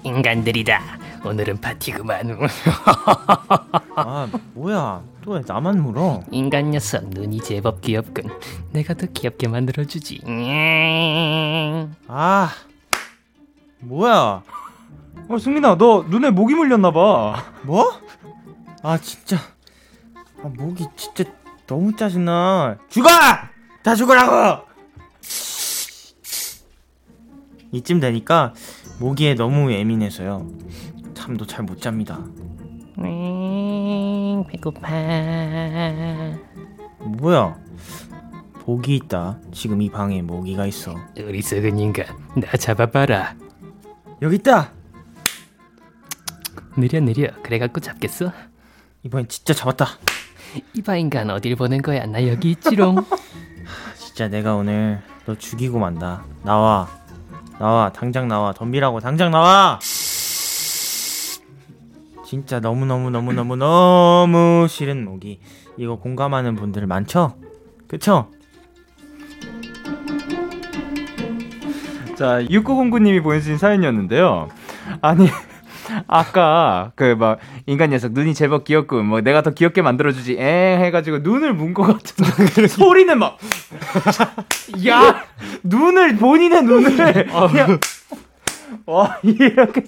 [0.03, 1.00] 인간들이다.
[1.23, 2.37] 오늘은 파티구만.
[3.95, 6.23] 아 뭐야 또 왜 나만 물어?
[6.31, 8.25] 인간 녀석 눈이 제법 귀엽군.
[8.71, 10.21] 내가 더 귀엽게 만들어주지.
[10.25, 11.93] 음.
[12.07, 12.49] 아
[13.79, 14.41] 뭐야
[15.29, 17.43] 어, 승민아, 너 눈에 모기 물렸나 봐.
[17.63, 17.91] 뭐?
[18.81, 19.37] 아 진짜
[20.43, 21.23] 아 모기 진짜
[21.67, 23.09] 너무 짜증나 죽어!
[23.83, 24.65] 다 죽으라고!
[27.71, 28.53] 이쯤 되니까
[28.99, 30.45] 모기에 너무 예민해서요
[31.21, 32.17] 잠도 잘 못 잡니다
[32.97, 34.89] 음, 배고파.
[36.99, 37.55] 뭐야?
[38.65, 39.37] 모기 있다.
[39.51, 40.95] 지금 이 방에 모기가 있어.
[41.17, 42.05] 우리 썩은 인간,
[42.35, 43.35] 나 잡아봐라.
[44.21, 44.71] 여기 있다.
[46.75, 47.29] 느려 느려.
[47.41, 48.31] 그래갖고 잡겠어?
[49.03, 49.85] 이번엔 진짜 잡았다.
[50.73, 52.05] 이봐 인간 어딜 보는 거야?
[52.05, 52.97] 나 여기 있지롱.
[53.97, 56.23] 진짜 내가 오늘 너 죽이고 만다.
[56.43, 56.87] 나와.
[57.57, 57.91] 나와.
[57.93, 58.53] 당장 나와.
[58.53, 59.79] 덤비라고 당장 나와.
[62.31, 65.41] 진짜 너무너무너무너무 너무 싫은 모기.
[65.75, 67.35] 이거 공감하는 분들 많죠?
[67.89, 68.29] 그쵸?
[72.15, 74.47] 자, 6909님이 보내주신 사연이었는데요.
[75.01, 75.27] 아니,
[76.07, 81.17] 아까 그 막 인간 녀석 눈이 제법 귀엽고 뭐 내가 더 귀엽게 만들어주지 에 해가지고
[81.19, 83.37] 눈을 문 것 같은 소리는 막
[84.87, 85.25] 야
[85.63, 87.79] 눈을 본인의 눈을 그냥
[88.85, 89.83] 와 이렇게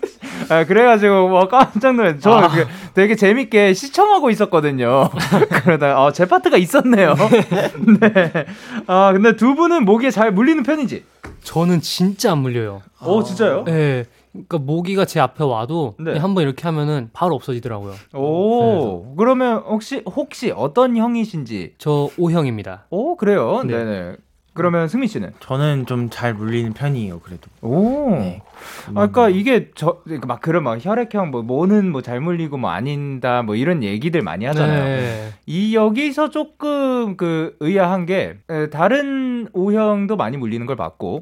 [0.50, 2.48] 아, 그래가지고 뭐 깜짝 놀랐 저 아.
[2.48, 5.10] 그 되게 재밌게 시청하고 있었거든요
[5.64, 7.16] 그러다가 어, 제 파트가 있었네요
[8.00, 8.46] 네
[8.88, 11.04] 아 근데 두 분은 모기에 잘 물리는 편인지
[11.44, 12.82] 저는 진짜 안 물려요.
[13.06, 13.66] 오 진짜요?
[13.66, 14.06] 네.
[14.32, 16.18] 그러니까 모기가 제 앞에 와도 네.
[16.18, 17.94] 한번 이렇게 하면은 바로 없어지더라고요.
[18.14, 21.74] 오, 그러면 혹시 혹시 어떤 형이신지?
[21.78, 22.86] 저 O형입니다.
[22.90, 23.62] 오, 그래요.
[23.66, 23.78] 네.
[23.78, 24.16] 네, 네.
[24.54, 25.32] 그러면 승민 씨는?
[25.40, 27.20] 저는 좀 잘 물리는 편이에요.
[27.22, 27.50] 그래도.
[27.62, 28.12] 오.
[28.12, 28.42] 네.
[28.90, 32.70] 아, 그러니까 이게 저 그러니까 막 그런 막 혈액형 뭐 뭐는 뭐 잘 물리고 뭐
[32.70, 34.84] 아닌다 뭐 이런 얘기들 많이 하잖아요.
[34.84, 35.30] 네.
[35.46, 41.22] 이 여기서 조금 그 의아한 게 에, 다른 O형도 많이 물리는 걸 봤고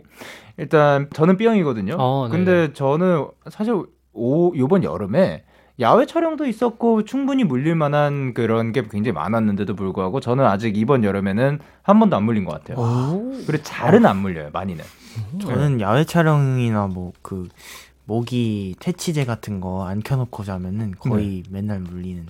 [0.58, 1.96] 일단 저는 B형이거든요.
[1.98, 2.36] 어, 네.
[2.36, 3.76] 근데 저는 사실
[4.14, 5.44] 오 요번 여름에
[5.82, 11.60] 야외 촬영도 있었고 충분히 물릴 만한 그런 게 굉장히 많았는데도 불구하고 저는 아직 이번 여름에는
[11.82, 12.78] 한 번도 안 물린 것 같아요.
[12.78, 13.32] 오.
[13.48, 14.84] 그리고 잘은 안 물려요, 많이는.
[15.42, 17.50] 저는 야외 촬영이나 뭐그
[18.06, 22.28] 모기 퇴치제 같은 거 안 켜놓고 자면은 거의 맨날 물리는.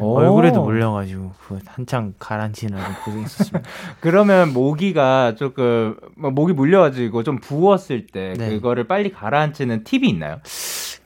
[0.00, 0.14] 오.
[0.16, 3.68] 얼굴에도 물려가지고 그 한창 가라앉히느라고 고생했었습니다.
[4.00, 8.50] 그러면 모기가 조금 뭐 모기 물려가지고 좀 부었을 때 네.
[8.50, 10.38] 그거를 빨리 가라앉히는 팁이 있나요?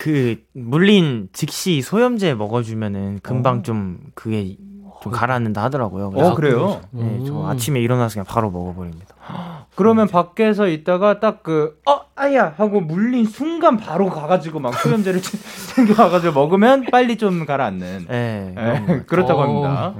[0.02, 3.62] 그 물린 즉시 소염제 먹어주면은 금방 어.
[3.62, 4.56] 좀 그게
[5.00, 6.06] 좀 가라앉는다 하더라고요.
[6.06, 6.80] 어 그래서 그래요?
[6.90, 7.46] 네, 저 음.
[7.46, 9.14] 아침에 일어나서 그냥 바로 먹어버립니다.
[9.76, 15.20] 그러면 밖에서 있다가 딱 그 어 아야 하고 물린 순간 바로 가가지고 막 소염제를
[15.76, 18.06] 챙겨와가지고 먹으면 빨리 좀 가라앉는.
[18.08, 19.44] 네, 예, 것 그렇다고 어.
[19.44, 19.94] 합니다.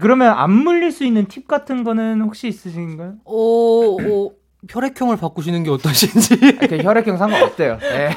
[0.00, 3.14] 그러면 안 물릴 수 있는 팁 같은 거는 혹시 있으신가요?
[3.24, 4.32] 오, 오,
[4.68, 6.34] 혈액형을 바꾸시는 게 어떠신지.
[6.34, 7.78] 이렇게 혈액형 상관없대요.
[7.78, 8.10] 네.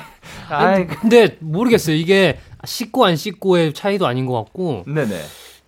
[0.50, 1.96] 아이, 근데 모르겠어요.
[1.96, 5.20] 이게 씻고 안 씻고의 차이도 아닌 것 같고 네네.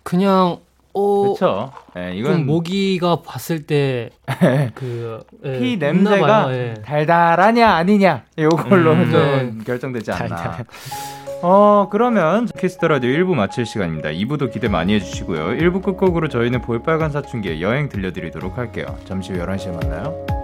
[0.02, 0.58] 그냥
[0.92, 1.72] 어, 그렇죠.
[1.94, 6.48] 네, 좀 이건 모기가 봤을 때그 피 냄새가
[6.84, 9.64] 달달하냐 아니냐 요걸로 음, 좀 네.
[9.64, 10.58] 결정되지 않나.
[11.42, 14.10] 어 그러면 Kiss the Radio 1부 마칠 시간입니다.
[14.10, 15.48] 2부도 기대 많이 해주시고요.
[15.58, 18.86] 1부 끝곡으로 저희는 볼빨간 사춘기의 여행 들려드리도록 할게요.
[19.04, 20.43] 잠시 후 11시에 만나요.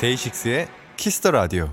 [0.00, 1.68] DAY6의 Kiss the Radio.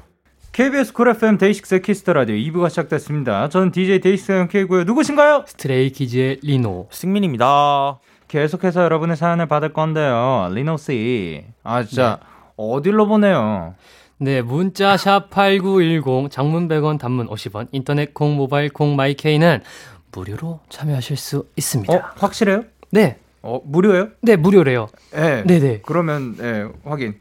[0.51, 3.47] KBS 쿨 FM 데이식스의 키스터 라디오 2부가 시작됐습니다.
[3.47, 4.83] 저는 DJ 데이식스 형케이고요.
[4.83, 5.45] 누구신가요?
[5.47, 6.89] Stray Kids의 리노.
[6.91, 7.99] 승민입니다.
[8.27, 10.49] 계속해서 여러분의 사연을 받을 건데요.
[10.51, 12.19] 리노 씨, 아 진짜
[12.57, 13.75] 어디로 보내요?
[14.17, 19.61] 네, 문자 샵8910 장문 100원 단문 50원 인터넷 콩 모바일 콩 My K는
[20.11, 21.93] 무료로 참여하실 수 있습니다.
[21.93, 22.65] 어 확실해요?
[22.91, 23.19] 네.
[23.47, 24.09] 어 무료예요?
[24.21, 24.87] 네, 무료래요.
[25.13, 25.41] 네.
[25.43, 25.81] 네, 네.
[25.85, 27.17] 그러면 예 확인.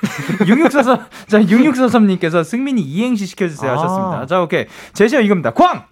[0.48, 3.74] 6643 자 6643 님께서 승민이 이행시 시켜 주세요 아.
[3.76, 4.26] 하셨습니다.
[4.26, 5.50] 자 오케이 제시어 이겁니다.
[5.50, 5.84] 광.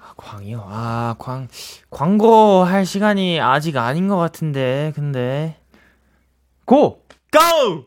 [0.00, 0.64] 아, 광이요.
[0.66, 1.48] 아, 광.
[1.90, 5.58] 광고 할 시간이 아직 아닌 것 같은데, 근데.
[6.64, 7.02] 고.
[7.30, 7.84] 고!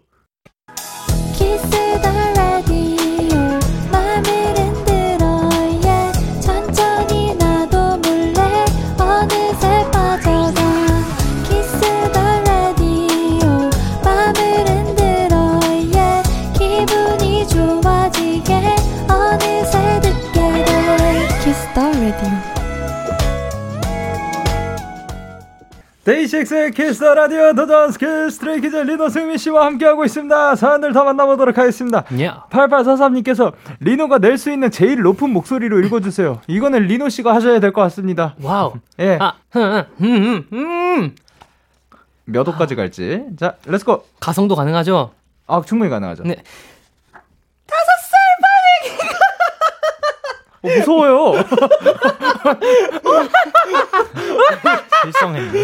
[26.09, 30.55] 데이식스의 키스터 라디오 더던스키 스트레이키즈 리노 승민 씨와 함께하고 있습니다.
[30.55, 32.03] 사연들 더 만나보도록 하겠습니다.
[32.23, 32.45] 야.
[32.49, 36.41] 8843님께서 리노가 낼 수 있는 제일 높은 목소리로 읽어주세요.
[36.47, 38.33] 이거는 리노 씨가 하셔야 될 것 같습니다.
[38.41, 38.73] wow.
[38.99, 39.19] 예.
[39.21, 41.15] 아, 음, 음, 음.
[42.25, 43.25] 몇 호까지 갈지.
[43.37, 44.03] 자, let's go.
[44.19, 45.11] 가성도 가능하죠?
[45.45, 46.23] 아, 충분히 가능하죠.
[46.23, 46.37] 네.
[50.61, 51.41] 어, 무서워요.
[55.11, 55.59] 실성했네.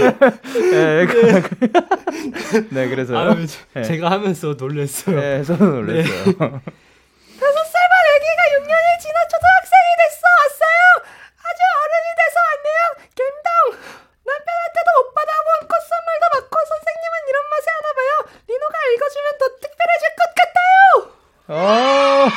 [0.73, 3.17] 예, 그, 그, 네, 그래서.
[3.17, 3.83] 아유, 예.
[3.83, 5.17] 제가 하면서 놀랬어요.
[5.17, 6.33] 예, 저도 놀랐어요.
[6.35, 10.83] 다섯 살만 아기가 6년이 지나 초등학생이 됐어 왔어요.
[11.45, 12.81] 아주 어른이 돼서 왔네요.
[13.15, 13.47] 갬동.
[14.25, 18.11] 남편한테도 오빠다 본 꽃선물도 받고 선생님은 이런 맛에 하나 봐요.
[18.47, 20.75] 리노가 읽어주면 더 특별해질 것 같아요.
[21.47, 22.27] 어.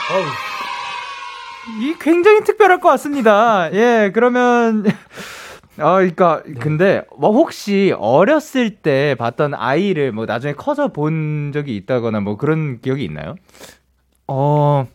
[1.80, 3.70] 이 굉장히 특별할 것 같습니다.
[3.72, 4.84] 예, 그러면
[5.78, 12.20] 아, 그러니까 근데 뭐 혹시 어렸을 때 봤던 아이를 뭐 나중에 커서 본 적이 있다거나
[12.20, 13.36] 뭐 그런 기억이 있나요?
[14.26, 14.86] 어,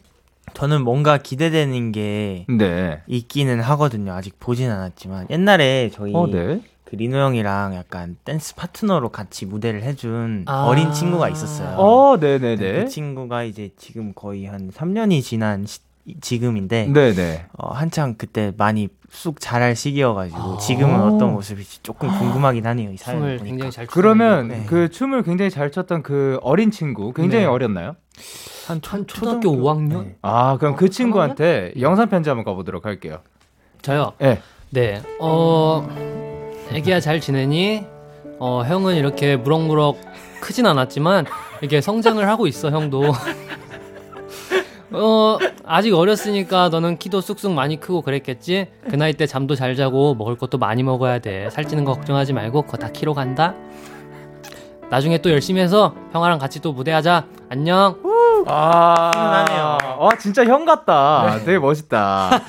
[0.54, 3.02] 저는 뭔가 기대되는 게 네.
[3.08, 4.14] 있기는 하거든요.
[4.14, 6.62] 아직 보진 않았지만 옛날에 저희 어, 네.
[6.86, 10.66] 그 리노 형이랑 약간 댄스 파트너로 같이 무대를 해준 아.
[10.66, 11.78] 어린 친구가 있었어요.
[11.78, 12.84] 어, 네, 네, 네, 네.
[12.84, 15.80] 그 친구가 이제 지금 거의 한 3년이 지난 시-
[16.22, 17.46] 지금인데 네, 네.
[17.58, 20.58] 어, 한창 그때 많이 쑥 자랄 시기여가지고 아.
[20.58, 22.92] 지금은 어떤 모습일지 조금 궁금하긴 하네요.
[22.92, 23.46] 이 사연을 춤을 보니까.
[23.46, 24.64] 굉장히 잘 그러면 네.
[24.68, 27.50] 그 춤을 굉장히 잘 췄던 그 어린 친구 굉장히 네.
[27.50, 27.96] 어렸나요?
[28.68, 30.04] 한, 한 초등학교 5학년?
[30.04, 30.16] 네.
[30.24, 33.20] 아, 그럼 그 친구한테 영상 편지 한번 가보도록 할게요.
[33.84, 34.14] 저요.
[34.24, 34.42] 예.
[34.72, 35.04] 네.
[35.20, 35.88] 어,
[36.72, 37.86] 애기야 잘 지내니?
[38.40, 40.00] 어, 형은 이렇게 무럭무럭
[40.42, 41.26] 크진 않았지만
[41.62, 43.04] 이렇게 성장을 하고 있어, 형도.
[44.94, 48.68] 어, 아직 어렸으니까 너는 키도 쑥쑥 많이 크고 그랬겠지?
[48.90, 51.50] 그 나이 때 잠도 잘 자고 먹을 것도 많이 먹어야 돼.
[51.50, 53.56] 살찌는 거 걱정하지 말고 그거 다 키로 간다.
[54.90, 57.26] 나중에 또 열심히 해서 형아랑 같이 또 무대하자.
[57.50, 57.98] 안녕.
[58.46, 59.98] 아, 훈훈하네요.
[60.00, 61.40] 와, 진짜 형 같다.
[61.44, 62.30] 되게 멋있다.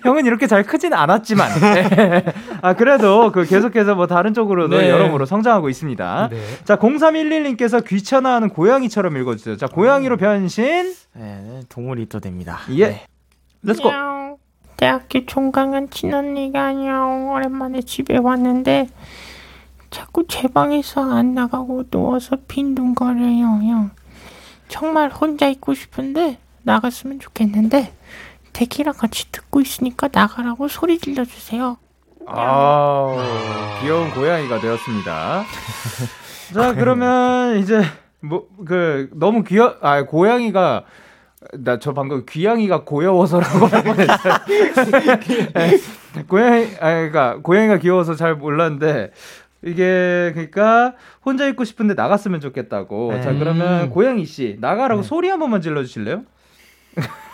[0.04, 2.24] 형은 이렇게 잘 크진 않았지만, 네.
[2.62, 4.90] 아, 그래도 그 계속해서 뭐 다른 쪽으로도 네.
[4.90, 6.28] 여러모로 성장하고 있습니다.
[6.30, 6.40] 네.
[6.64, 9.56] 자, 0311님께서 귀찮아하는 고양이처럼 읽어주세요.
[9.56, 10.94] 자, 고양이로 변신.
[11.14, 12.60] 네, 네, 동물이 또 됩니다.
[12.78, 13.02] 예.
[13.62, 13.90] let's go.
[14.76, 18.88] 대학교 종강한 친언니가 안녕 오랜만에 집에 왔는데
[19.90, 23.90] 자꾸 제 방에서 안 나가고 누워서 빈둥거려요 형.
[24.68, 27.92] 정말 혼자 있고 싶은데 나갔으면 좋겠는데
[28.52, 31.76] 데키랑 같이 듣고 있으니까 나가라고 소리 질러주세요
[32.26, 35.44] 아, 귀여운 고양이가 되었습니다.
[36.54, 37.82] 자, 그러면 이제
[38.20, 40.84] 뭐 그 너무 귀여 아 고양이가
[41.64, 44.34] 나 저 방금 귀양이가 고여워서라고 했어요.
[45.54, 45.78] 네.
[46.28, 49.10] 고양이 아 그러니까 고양이가 귀여워서 잘 몰랐는데
[49.64, 53.12] 이게 그러니까 혼자 있고 싶은데 나갔으면 좋겠다고.
[53.14, 53.22] 네.
[53.22, 53.90] 자, 그러면 음.
[53.90, 55.08] 고양이 씨 나가라고 네.
[55.08, 56.22] 소리 한 번만 질러 주실래요?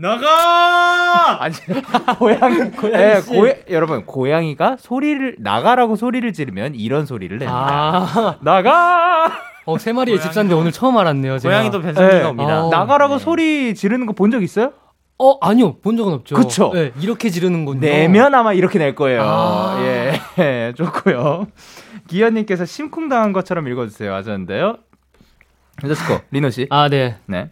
[0.00, 1.42] 나가!
[1.42, 1.54] 아니
[2.18, 7.58] 고양이 고양이 고 여러분 고양이가 소리를 나가라고 소리를 지르면 이런 소리를 냅니다.
[7.58, 9.32] 아, 나가
[9.64, 11.38] 어, 세 마리의 집사인데 오늘 처음 알았네요.
[11.40, 11.52] 제가.
[11.52, 12.24] 고양이도 변성기가 네.
[12.24, 12.64] 옵니다.
[12.64, 12.70] 어.
[12.70, 13.24] 나가라고 네.
[13.24, 14.72] 소리 지르는 거 본 적 있어요?
[15.20, 15.78] 어, 아니요.
[15.80, 16.36] 본 적은 없죠.
[16.36, 16.70] 그쵸?
[16.72, 17.80] 네, 이렇게 지르는군요.
[17.80, 19.20] 내면 아마 이렇게 낼 거예요.
[19.24, 19.78] 아.
[19.82, 21.48] 예, 예, 좋고요.
[22.06, 24.14] 기현님께서 심쿵당한 것처럼 읽어주세요.
[24.14, 24.76] 하셨는데요.
[25.82, 26.68] let's go 리노 씨.
[26.70, 27.16] 아, 네.
[27.26, 27.50] 네.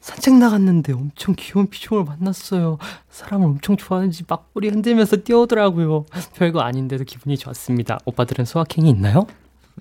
[0.00, 2.78] 산책 나갔는데 엄청 귀여운 피조물 만났어요.
[3.10, 6.06] 사람을 엄청 좋아하는지 막 꼬리 흔들면서 뛰어오더라고요.
[6.36, 7.98] 별거 아닌데도 기분이 좋았습니다.
[8.06, 9.26] 오빠들은 소확행이 있나요?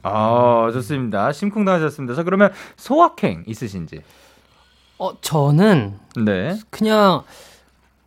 [0.04, 1.32] 아 좋습니다.
[1.32, 2.16] 심쿵 당하셨습니다.
[2.16, 4.02] 자 그러면 소확행 있으신지?
[4.98, 6.60] 어, 저는 네.
[6.70, 7.24] 그냥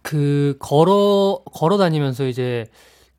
[0.03, 2.67] 그 걸어 걸어 다니면서 이제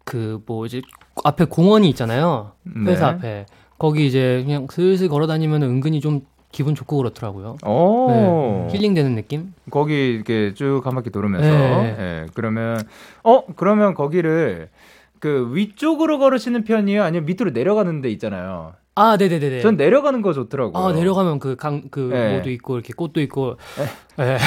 [0.06, 0.82] 그 뭐 이제
[1.24, 2.52] 앞에 공원이 있잖아요.
[2.86, 3.16] 회사 네.
[3.16, 3.46] 앞에.
[3.80, 6.22] 거기 이제 그냥 슬슬 걸어 다니면 은근히 좀
[6.54, 7.58] 기분 좋고 그렇더라고요.
[7.66, 8.08] 오.
[8.70, 8.78] 네.
[8.78, 9.54] 힐링되는 느낌?
[9.72, 11.96] 거기 이렇게 쭉 한 바퀴 돌으면서 네.
[12.00, 12.80] 예, 그러면
[13.24, 14.70] 어 그러면 거기를
[15.20, 19.62] 그 위쪽으로 걸으시는 편이에요 아니면 밑으로 내려가는 데 있잖아요 아, 네네네네.
[19.62, 22.34] 전 내려가는 거 좋더라고요 아 내려가면 그 강 그 네.
[22.34, 23.56] 뭐도 있고 이렇게 꽃도 있고
[24.20, 24.38] 예.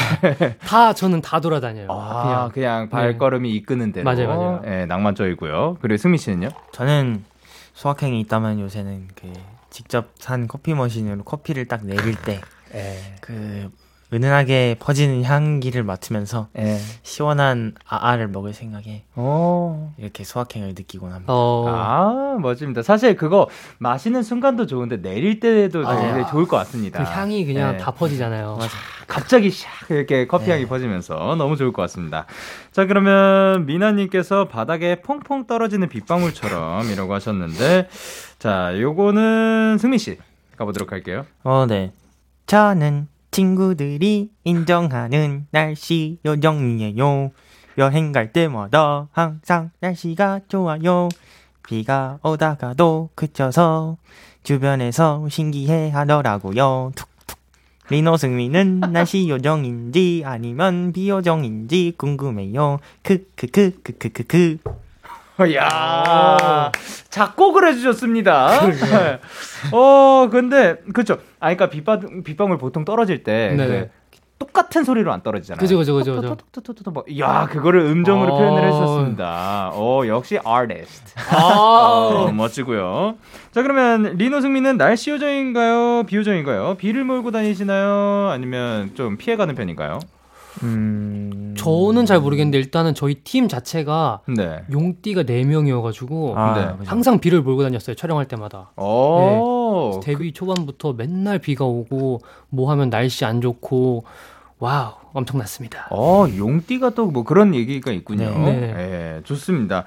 [0.65, 1.89] 다 저는 다 돌아다녀요.
[1.91, 4.63] 아, 그냥 그냥, 발걸음이 이끄는 대로 맞아요, 맞아요.
[4.67, 7.25] 예, 낭만적이고요 그리고 승민 씨는요 저는
[7.75, 9.33] 소확행이 있다면 요새는 그
[9.77, 12.41] 직접 산 커피 머신으로 커피를 딱 내릴 때
[13.21, 13.71] 그
[14.17, 16.79] 은은하게 퍼지는 향기를 맡으면서 예.
[17.03, 19.95] 시원한 아아를 먹을 생각에 어.
[19.99, 21.33] 이렇게 소확행을 느끼곤 합니다.
[21.33, 22.83] 어, 아, 멋집니다.
[22.83, 23.49] 사실 그거
[23.79, 26.01] 마시는 순간도 좋은데 내릴 때도 맞아요.
[26.01, 27.05] 굉장히 좋을 것 같습니다.
[27.05, 27.79] 그 향이 그냥 네.
[27.79, 28.59] 다 퍼지잖아요.
[29.07, 32.27] 갑자기 샥 이렇게 커피 향이 퍼지면서 너무 좋을 것 같습니다.
[32.73, 37.89] 자, 그러면 미나님께서 바닥에 퐁퐁 떨어지는 빗방울처럼 이라고 하셨는데,
[38.39, 40.19] 자, 요거는 승민 씨
[40.57, 41.25] 가보도록 할게요.
[41.45, 41.93] 어, 네.
[42.47, 47.33] 저는 친구들이 인정하는 날씨 요정이에요.
[47.77, 51.11] 여행 갈 때마다 항상 날씨가 좋아요.
[51.69, 53.99] 비가 오다가도 그쳐서
[54.43, 56.93] 주변에서 신기해 하더라고요.
[56.97, 57.39] 툭툭.
[57.91, 62.79] 리노 승민은 날씨 요정인지 아니면 비 요정인지 궁금해요.
[63.03, 64.61] 크크크크크크크.
[65.55, 66.73] 야
[67.11, 68.61] 작곡을 해주셨습니다.
[69.73, 71.19] 어, 근데, 그쵸.
[71.41, 73.55] 아, 그니까 빗방, 빗방울 보통 떨어질 때.
[73.57, 73.89] 그
[74.39, 75.59] 똑같은 소리로 안 떨어지잖아요.
[75.59, 76.29] 그죠, 그죠, 그죠, 그죠.
[76.29, 78.39] 톡톡톡톡톡톡 막, 야, 그거를 음정으로 어.
[78.39, 79.71] 표현을 해주셨습니다.
[79.73, 81.15] 어, 역시 아티스트.
[81.31, 83.17] 아, 어, 멋지고요.
[83.53, 86.05] 자, 그러면 리노 승민은 날씨 요정인가요?
[86.07, 86.75] 비 요정인가요?
[86.77, 88.29] 비를 몰고 다니시나요?
[88.31, 90.01] 아니면 좀 피해가는 편인가요?
[90.63, 91.46] 음.
[91.67, 94.61] 저는 잘 모르겠는데 일단은 저희 팀 자체가 네.
[94.71, 96.85] 용띠가 4명이어가지고 아, 네.
[96.87, 97.97] 항상 비를 몰고 다녔어요.
[97.97, 98.71] 촬영할 때마다.
[98.77, 100.01] 오.
[100.03, 104.05] 데뷔 초반부터 맨날 비가 오고 뭐 하면 날씨 안 좋고
[104.59, 105.89] wow 엄청났습니다.
[105.91, 108.31] 어, 용띠가 또 뭐 그런 얘기가 있군요.
[108.31, 108.53] 네.
[108.53, 108.75] 네.
[109.19, 109.85] 예, 좋습니다.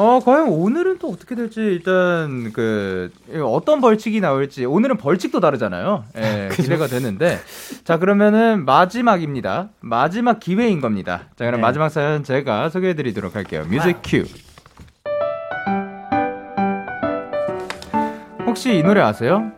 [0.00, 3.12] 어, 과연 오늘은 또 어떻게 될지 일단 그
[3.44, 6.04] 어떤 벌칙이 나올지 오늘은 벌칙도 다르잖아요.
[6.16, 7.38] 예, 기대가 되는데
[7.84, 9.68] 자 그러면은 마지막입니다.
[9.80, 11.24] 마지막 기회인 겁니다.
[11.36, 11.66] 자 그럼 네.
[11.66, 13.66] 마지막 사연 제가 소개해드리도록 할게요.
[13.68, 14.24] 뮤직 큐.
[18.46, 19.52] 혹시 이 노래 아세요?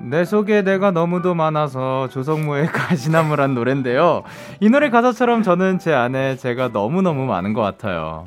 [0.00, 4.22] 내 속에 내가 너무도 많아서 조성모의 가시나무란 노래인데요.
[4.60, 8.26] 이 노래 가사처럼 저는 제 안에 제가 너무너무 많은 것 같아요.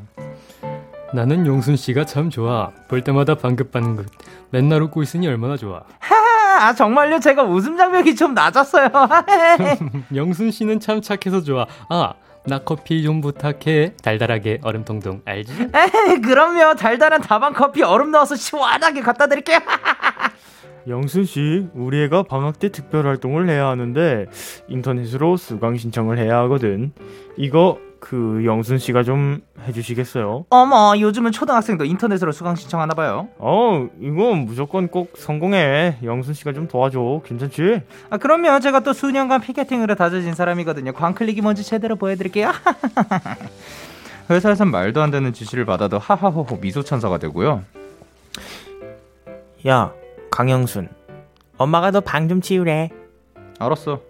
[1.14, 2.72] 나는 용순 씨가 참 좋아.
[2.88, 4.05] 볼 때마다 반급받는 것.
[4.49, 5.84] 맨날 웃고 있으니 얼마나 좋아.
[6.59, 7.20] 아, 정말요?
[7.20, 8.89] 제가 웃음 장벽이 좀 낮았어요.
[10.16, 11.68] 영순 씨는 참 착해서 좋아.
[11.89, 12.14] 아,
[12.45, 13.93] 나 커피 좀 부탁해.
[14.01, 15.53] 달달하게 얼음통통 알지?
[16.09, 16.76] 에이, 그럼요.
[16.76, 19.59] 달달한 다방 커피 얼음 넣어서 시원하게 갖다 드릴게요.
[20.88, 24.26] 영순 씨, 우리 애가 방학 때 특별 활동을 해야 하는데
[24.68, 26.91] 인터넷으로 수강 신청을 해야 하거든.
[27.38, 30.45] 이거 그 영순 씨가 좀 해주시겠어요?
[30.49, 33.30] 어머, 요즘은 초등학생도 인터넷으로 수강 신청하나 봐요.
[33.38, 35.97] 어, 이거 무조건 꼭 성공해.
[36.04, 37.22] 영순 씨가 좀 도와줘.
[37.24, 37.82] 괜찮지?
[38.10, 38.60] 아, 그럼요.
[38.60, 40.91] 제가 또 수년간 피켓팅으로 다져진 사람이거든요.
[40.91, 42.51] 광클릭이 뭔지 제대로 보여드릴게요.
[44.30, 47.64] 회사에선 말도 안 되는 지시를 받아도 하하호호 미소 천사가 되고요.
[49.66, 49.93] 야,
[50.30, 50.89] 강영순.
[51.58, 52.89] 엄마가 너 방 좀 치우래.
[53.60, 54.01] 알았어.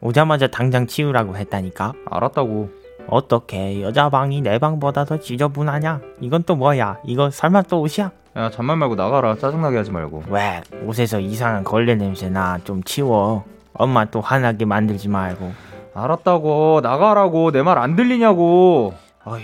[0.00, 1.92] 오자마자 당장 치우라고 했다니까.
[2.10, 2.81] 알았다고.
[3.08, 6.00] 어떻게 여자 방이 내 방보다 더 지저분하냐?
[6.20, 6.98] 이건 또 뭐야?
[7.04, 8.10] 이거 설마 또 옷이야?
[8.36, 9.36] 야, 잔말 말고 나가라.
[9.36, 10.24] 짜증나게 하지 말고.
[10.28, 13.44] 왜 옷에서 이상한 걸레 냄새 나 좀 치워.
[13.74, 15.52] 엄마 또 화나게 만들지 말고.
[15.94, 16.80] 알았다고.
[16.82, 17.50] 나가라고.
[17.52, 18.94] 내 말 안 들리냐고.
[19.24, 19.42] 어휴,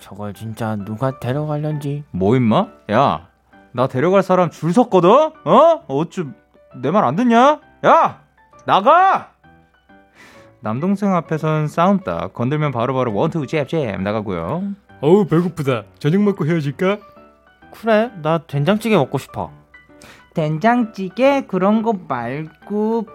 [0.00, 2.04] 저걸 진짜 누가 데려갈련지.
[2.12, 2.66] 뭐 임마?
[2.92, 3.26] 야,
[3.72, 5.10] 나 데려갈 사람 줄 섰거든?
[5.10, 5.82] 어?
[5.86, 6.28] 어쭈
[6.76, 7.60] 내 말 안 듣냐?
[7.84, 8.20] 야,
[8.64, 9.30] 나가!
[10.62, 12.28] 남동생 앞에선 싸움다.
[12.34, 14.62] 건들면 바로바로 원투 잽잽 나가고요.
[15.00, 15.84] 어우 배고프다.
[15.98, 16.98] 저녁 먹고 헤어질까?
[17.72, 19.50] 그래, 나 된장찌개 먹고 싶어.
[20.34, 23.06] 된장찌개 그런 거 말고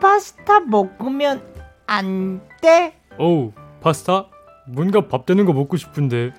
[0.00, 1.42] 파스타 먹으면
[1.86, 2.94] 안 돼?
[3.18, 4.26] 어우 파스타?
[4.66, 6.32] 뭔가 밥 되는 거 먹고 싶은데.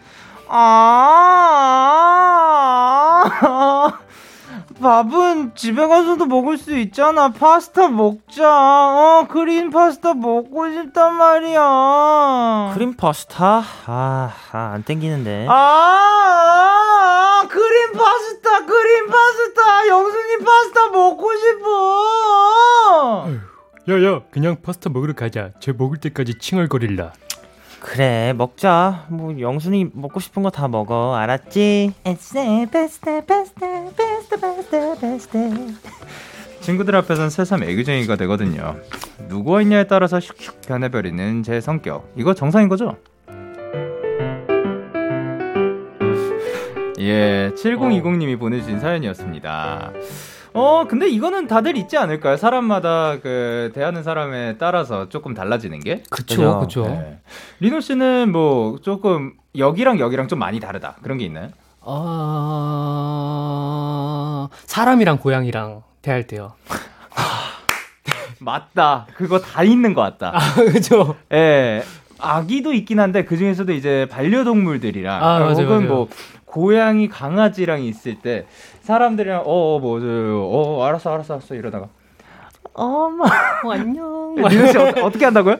[0.47, 1.13] 아,
[4.73, 7.29] 밥은 집에 가서도 먹을 수 있잖아.
[7.29, 8.43] 파스타 먹자.
[8.47, 12.71] 어, 그린 파스타 먹고 싶단 말이야.
[12.73, 13.63] 크림 파스타?
[13.85, 15.47] 아, 아, 안 땡기는데.
[15.49, 19.87] 아, 아, 그린 파스타, 그린 파스타.
[19.87, 23.27] 영수님 파스타 먹고 싶어.
[23.89, 25.49] 야야 그냥 파스타 먹으러 가자.
[25.59, 27.13] 쟤 먹을 때까지 칭얼거릴라.
[27.81, 29.05] 그래, 먹자.
[29.09, 31.15] 뭐 영순이 먹고 싶은 거 다 먹어.
[31.15, 31.93] 알았지?
[36.61, 38.75] 친구들 앞에선 새삼 애교쟁이가 되거든요.
[39.27, 42.11] 누구와 있냐에 따라서 슉슉 변해버리는 제 성격.
[42.15, 42.97] 이거 정상인 거죠?
[46.99, 49.91] 예, 7020님이 보내주신 사연이었습니다.
[50.53, 52.35] 어, 근데 이거는 다들 있지 않을까요?
[52.37, 56.03] 사람마다 그 대하는 사람에 따라서 조금 달라지는 게.
[56.09, 56.83] 그쵸 그쵸.
[56.87, 57.19] 네.
[57.61, 61.49] 리노 씨는 뭐 조금 여기랑 여기랑 좀 많이 다르다 그런 게 있나요?
[61.81, 63.49] 아
[64.65, 66.53] 사람이랑 고양이랑 대할 때요.
[68.39, 69.07] 맞다.
[69.13, 70.31] 그거 다 있는 것 같다.
[70.35, 71.15] 아, 그죠.
[71.31, 71.83] 예.
[72.19, 75.87] 아기도 있긴 한데 그 중에서도 이제 반려동물들이랑 아, 맞아요, 혹은 맞아요.
[75.87, 76.07] 뭐
[76.45, 78.45] 고양이 강아지랑 있을 때
[78.81, 81.87] 사람들이랑 어뭐 어, 알았어 알았어 알았어 이러다가
[82.73, 83.25] 엄마
[83.63, 84.35] 어, 안녕.
[84.35, 85.57] 리노 씨 어, 어떻게 한다고요?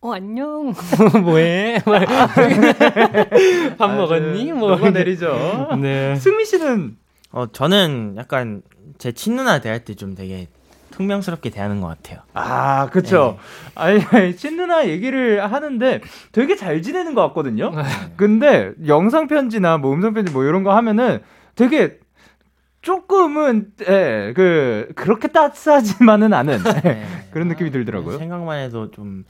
[0.00, 0.72] 어, 안녕.
[1.22, 1.80] 뭐해?
[1.86, 2.02] 막
[3.78, 4.52] 밥 먹었니?
[4.52, 4.70] 뭐.
[4.70, 5.68] 녹아 내리죠.
[5.80, 6.16] 네.
[6.16, 6.96] 승민 씨는
[7.30, 8.62] 어, 저는 약간
[8.98, 10.48] 제 친누나 대할 때 좀 되게
[10.92, 12.20] 퉁명스럽게 대하는 것 같아요.
[12.34, 13.38] 아 그쵸.
[13.74, 16.00] 아니 아니, 친누나 얘기를 하는데
[16.32, 17.72] 되게 잘 지내는 것 같거든요.
[18.16, 21.20] 근데 영상 편지나 뭐 음성 편지 뭐 이런 거 하면은
[21.54, 21.98] 되게
[22.82, 27.06] 조금은 예, 그 그렇게 따스하지만은 않은 예, 네.
[27.30, 28.18] 그런 느낌이 들더라고요.
[28.18, 29.24] 생각만 해도 좀,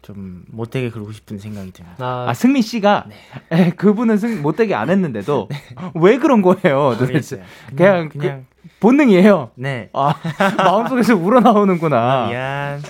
[0.00, 1.96] 좀 못되게 그러고 싶은 생각이 듭니다.
[1.98, 3.06] 아, 아 승민 씨가
[3.52, 5.48] 예, 그분은 승, 못되게 안 했는데도
[5.94, 6.96] 왜 그런 거예요?
[6.98, 7.40] 도대체 모르겠어요.
[7.76, 9.50] 그냥, 그냥, 그 본능이에요.
[9.56, 9.90] 네.
[9.92, 10.14] 아
[10.56, 12.28] 마음속에서 우러나오는구나.
[12.28, 12.82] 미안.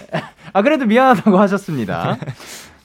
[0.53, 2.17] 아 그래도 미안하다고 하셨습니다.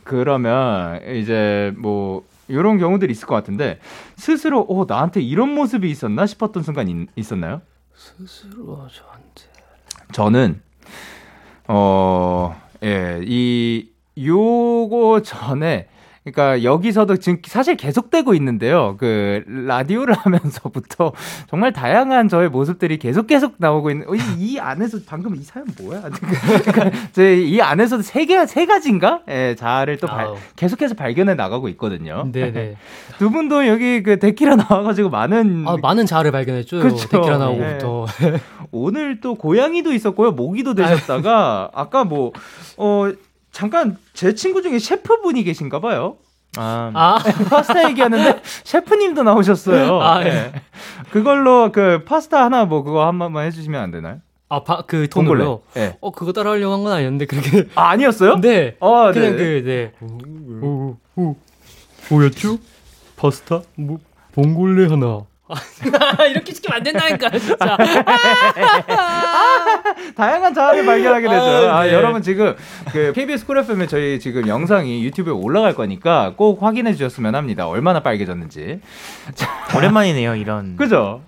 [0.04, 3.80] 그러면 이제 뭐 이런 경우들이 있을 것 같은데
[4.16, 7.62] 스스로 어 나한테 이런 모습이 있었나 싶었던 순간 있, 있었나요?
[7.96, 9.52] 스스로 저한테.
[10.12, 10.62] 저는
[11.68, 15.88] 어, 어예이 요거 전에
[16.24, 18.96] 그러니까 여기서도 지금 사실 계속되고 있는데요.
[19.00, 21.14] 그 라디오를 하면서부터
[21.50, 25.68] 정말 다양한 저의 모습들이 계속 계속 나오고 있는 어, 이, 이 안에서 방금 이 사연
[25.82, 26.04] 뭐야?
[26.14, 29.22] 그러니까 제이 안에서도 세개세 가지인가?
[29.30, 30.36] 예, 자아를 또 발-.
[30.56, 32.30] 계속해서 발견해 나가고 있거든요.
[32.32, 32.76] 네네.
[33.18, 36.82] 두 분도 여기 그 데키라 나와가지고 많은 아, 많은 자아를 발견했죠.
[36.82, 37.08] 그쵸.
[37.10, 38.06] 데키라 나오고부터.
[38.72, 42.32] 오늘 또 고양이도 있었고요, 모기도 되셨다가 아까 뭐
[42.78, 43.12] 어
[43.52, 46.18] 잠깐 제 친구 중에 셰프분이 계신가 봐요.
[46.58, 47.18] 아, 아,
[47.50, 50.02] 파스타 얘기하는데 셰프님도 나오셨어요.
[50.02, 50.30] 아, 예.
[50.30, 50.52] 네.
[51.12, 54.18] 그걸로 그 파스타 하나 뭐 그거 한 번만 해주시면 안 되나요?
[54.50, 55.62] 아, 바, 그 톤으로요.
[55.74, 55.98] 네.
[56.02, 57.70] 어, 그거 따라하려고 한 건 아니었는데, 그렇게.
[57.76, 58.42] 아 아니었어요?
[58.42, 58.76] 네.
[58.82, 59.38] 어, 그냥 네.
[59.38, 59.94] 그, 네.
[60.62, 61.36] 오, 오,
[62.10, 62.58] 뭐였죠?
[63.16, 63.62] 파스타?
[63.76, 64.00] 뭐,
[64.34, 65.22] 봉골레 하나.
[66.32, 67.78] 이렇게 시키면 안 된다니까, 진짜.
[70.16, 71.42] 다양한 자아를 발견하게 되죠.
[71.70, 71.94] 아, 아, 네.
[71.94, 72.56] 여러분 지금
[72.92, 77.68] 그 KBS 쿨 FM에 저희 지금 영상이 유튜브에 올라갈 거니까 꼭 확인해 주셨으면 합니다.
[77.68, 78.80] 얼마나 빨개졌는지.
[79.76, 80.76] 오랜만이네요, 이런.
[80.78, 81.22] 그죠?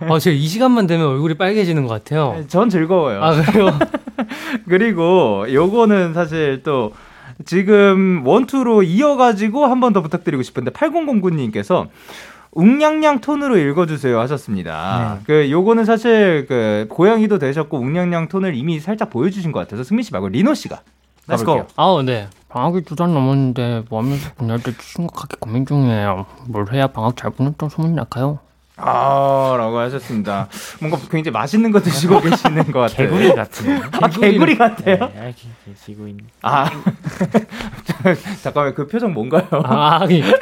[0.00, 2.44] 아, 제가 이 시간만 되면 얼굴이 빨개지는 것 같아요.
[2.48, 3.22] 전 즐거워요.
[3.22, 3.78] 아, 그래요?
[4.68, 6.92] 그리고 요거는 사실 또
[7.44, 11.88] 지금 원투로 이어가지고 한 번 더 부탁드리고 싶은데 8009님께서
[12.54, 15.18] 웅냥냥 톤으로 읽어주세요 하셨습니다.
[15.26, 20.12] 그 요거는 사실 그 고양이도 되셨고 웅냥냥 톤을 이미 살짝 보여주신 것 같아서 승민 씨
[20.12, 20.80] 말고 리노 씨가
[21.28, 21.66] Let's 가볼게요.
[21.76, 22.28] 아우, 네.
[22.50, 26.26] 방학이 두 달 넘었는데, 뭐 하면서 보낼 때 심각하게 고민 중이에요.
[26.48, 28.38] 뭘 해야 방학 잘 보냈던 소문이 날까요?
[28.76, 30.48] 아, 라고 하셨습니다.
[30.80, 33.08] 뭔가 굉장히 맛있는 거 드시고 계시는 것 같아요.
[33.08, 33.82] 개구리 같은.
[33.92, 35.12] 아, 개구리 같아요?
[35.14, 35.34] 네,
[35.84, 36.18] 지구인.
[36.42, 36.68] 아,
[38.42, 39.46] 잠깐만 그 표정 뭔가요?
[39.52, 40.32] 아, 그냥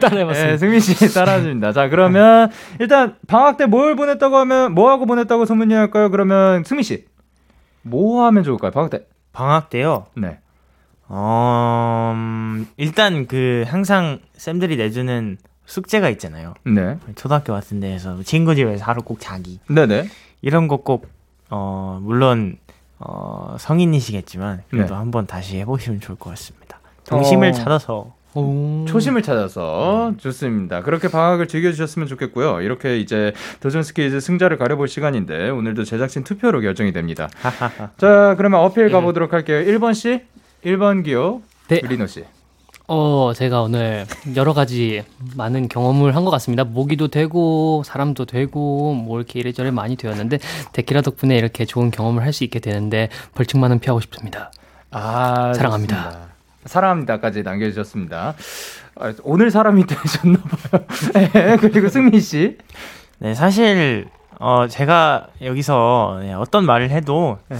[0.00, 0.46] 따라해봤어요.
[0.46, 1.72] 네, 승민 씨 따라줍니다.
[1.72, 2.50] 자, 그러면
[2.80, 6.10] 일단 방학 때 뭘 보냈다고 하면 뭐 하고 보냈다고 소문이 할까요?
[6.10, 7.04] 그러면 승민 씨,
[7.82, 8.70] 뭐 하면 좋을까요?
[8.72, 9.06] 방학 때.
[9.32, 10.06] 방학 때요.
[10.16, 10.38] 네.
[11.08, 16.54] 어, 음, 일단 그 항상 쌤들이 내주는 숙제가 있잖아요.
[16.64, 16.98] 네.
[17.16, 19.58] 초등학교 같은 데에서 친구 집에서 하루 꼭 자기.
[19.68, 20.08] 네네.
[20.42, 21.08] 이런 거 꼭,
[21.50, 22.56] 어, 물론,
[22.98, 24.98] 어, 성인이시겠지만, 그래도 네.
[24.98, 26.80] 한번 다시 해보시면 좋을 것 같습니다.
[27.04, 27.52] 동심을 어.
[27.52, 28.14] 찾아서.
[28.34, 28.84] 오.
[28.86, 30.82] 초심을 찾아서 좋습니다.
[30.82, 32.60] 그렇게 방학을 즐겨주셨으면 좋겠고요.
[32.60, 37.30] 이렇게 이제 도전 스키즈 승자를 가려볼 시간인데 오늘도 제작진 투표로 결정이 됩니다.
[37.96, 39.64] 자, 그러면 어필 가보도록 할게요.
[39.64, 40.20] 1번 씨,
[40.62, 41.80] 1번 기호, 네.
[41.82, 42.24] 리노 씨.
[42.88, 44.06] 어, 제가 오늘
[44.36, 45.02] 여러 가지
[45.36, 46.62] 많은 경험을 한 것 같습니다.
[46.64, 50.38] 모기도 되고, 사람도 되고, 뭐 이렇게 이래저래 많이 되었는데,
[50.72, 54.52] 데키라 덕분에 이렇게 좋은 경험을 할 수 있게 되는데, 벌칙만은 피하고 싶습니다.
[54.92, 55.96] 아, 사랑합니다.
[56.04, 56.26] 좋습니다.
[56.66, 58.34] 사랑합니다까지 남겨주셨습니다.
[59.00, 60.86] 아, 오늘 사람이 되셨나봐요.
[61.32, 62.56] 네, 그리고 승민 씨.
[63.18, 64.08] 네, 사실,
[64.38, 67.56] 어, 제가 여기서 네, 어떤 말을 해도, 네.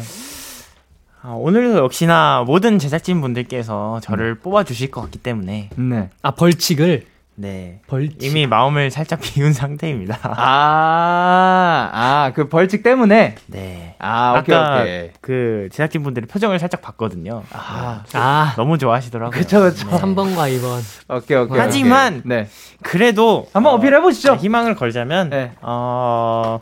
[1.27, 6.11] 아, 오늘도 역시나 모든 제작진 분들께서 저를 뽑아주실 것 같기 때문에, 네.
[6.23, 7.05] 아, 벌칙을?
[7.35, 7.81] 네.
[7.89, 8.23] 벌칙.
[8.23, 10.21] 이미 마음을 살짝 비운 상태입니다.
[10.23, 13.35] 아, 아, 그 벌칙 때문에.
[13.47, 13.97] 네.
[13.99, 15.11] 아, 오케이, 아까 오케이.
[15.21, 17.43] 그 제작진 분들의 표정을 살짝 봤거든요.
[17.53, 19.37] 아, 아, 너무 좋아하시더라고요.
[19.37, 19.85] 그쵸, 그쵸.
[19.91, 19.97] 네.
[19.99, 20.81] 3번과 2번.
[21.17, 21.59] 오케이, 오케이.
[21.59, 22.23] 하지만 오케이.
[22.25, 22.49] 네.
[22.83, 24.37] 그래도 한번 어, 어필해 보시죠.
[24.37, 25.53] 희망을 걸자면 네.
[25.61, 26.61] 어.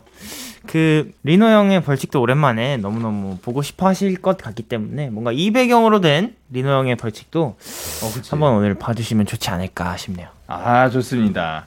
[0.67, 6.01] 그 리노 형의 벌칙도 오랜만에 너무너무 보고 싶어 하실 것 같기 때문에 뭔가 이 배경으로
[6.01, 8.11] 된 리노 형의 벌칙도 어.
[8.29, 10.27] 한번 오늘 봐주시면 좋지 않을까 싶네요.
[10.47, 11.65] 아, 좋습니다.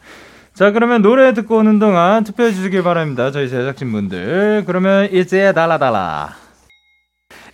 [0.54, 3.30] 자, 그러면 노래 듣고 오는 동안 투표해 주시길 바랍니다.
[3.30, 4.64] 저희 제작진분들.
[4.66, 6.47] 그러면 이제 달라달라.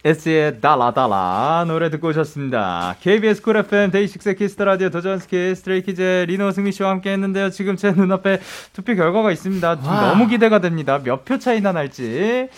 [0.07, 2.96] S의 달라달라 노래 듣고 오셨습니다.
[3.00, 7.48] KBS 쿨 FM 데이식스 키스터 라디오 도전스키 스트레이키즈 리노 승미 씨와 함께 했는데요.
[7.48, 8.38] 지금 제 눈앞에
[8.74, 9.76] 투표 결과가 있습니다.
[9.80, 11.00] 너무 기대가 됩니다.
[11.02, 12.48] 몇 표 차이나 날지.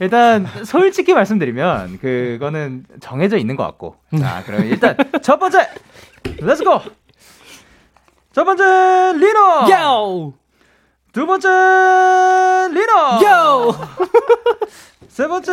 [0.00, 3.96] 일단 솔직히 말씀드리면 그거는 정해져 있는 것 같고.
[4.18, 5.68] 자, 그럼 일단 첫 번째
[6.38, 6.80] let's go.
[8.32, 8.64] 첫 번째
[9.18, 9.38] 리노.
[9.72, 10.32] 요!
[11.12, 11.48] 두 번째
[12.72, 13.28] 리노.
[13.28, 13.74] 요!
[15.14, 15.52] 세 번째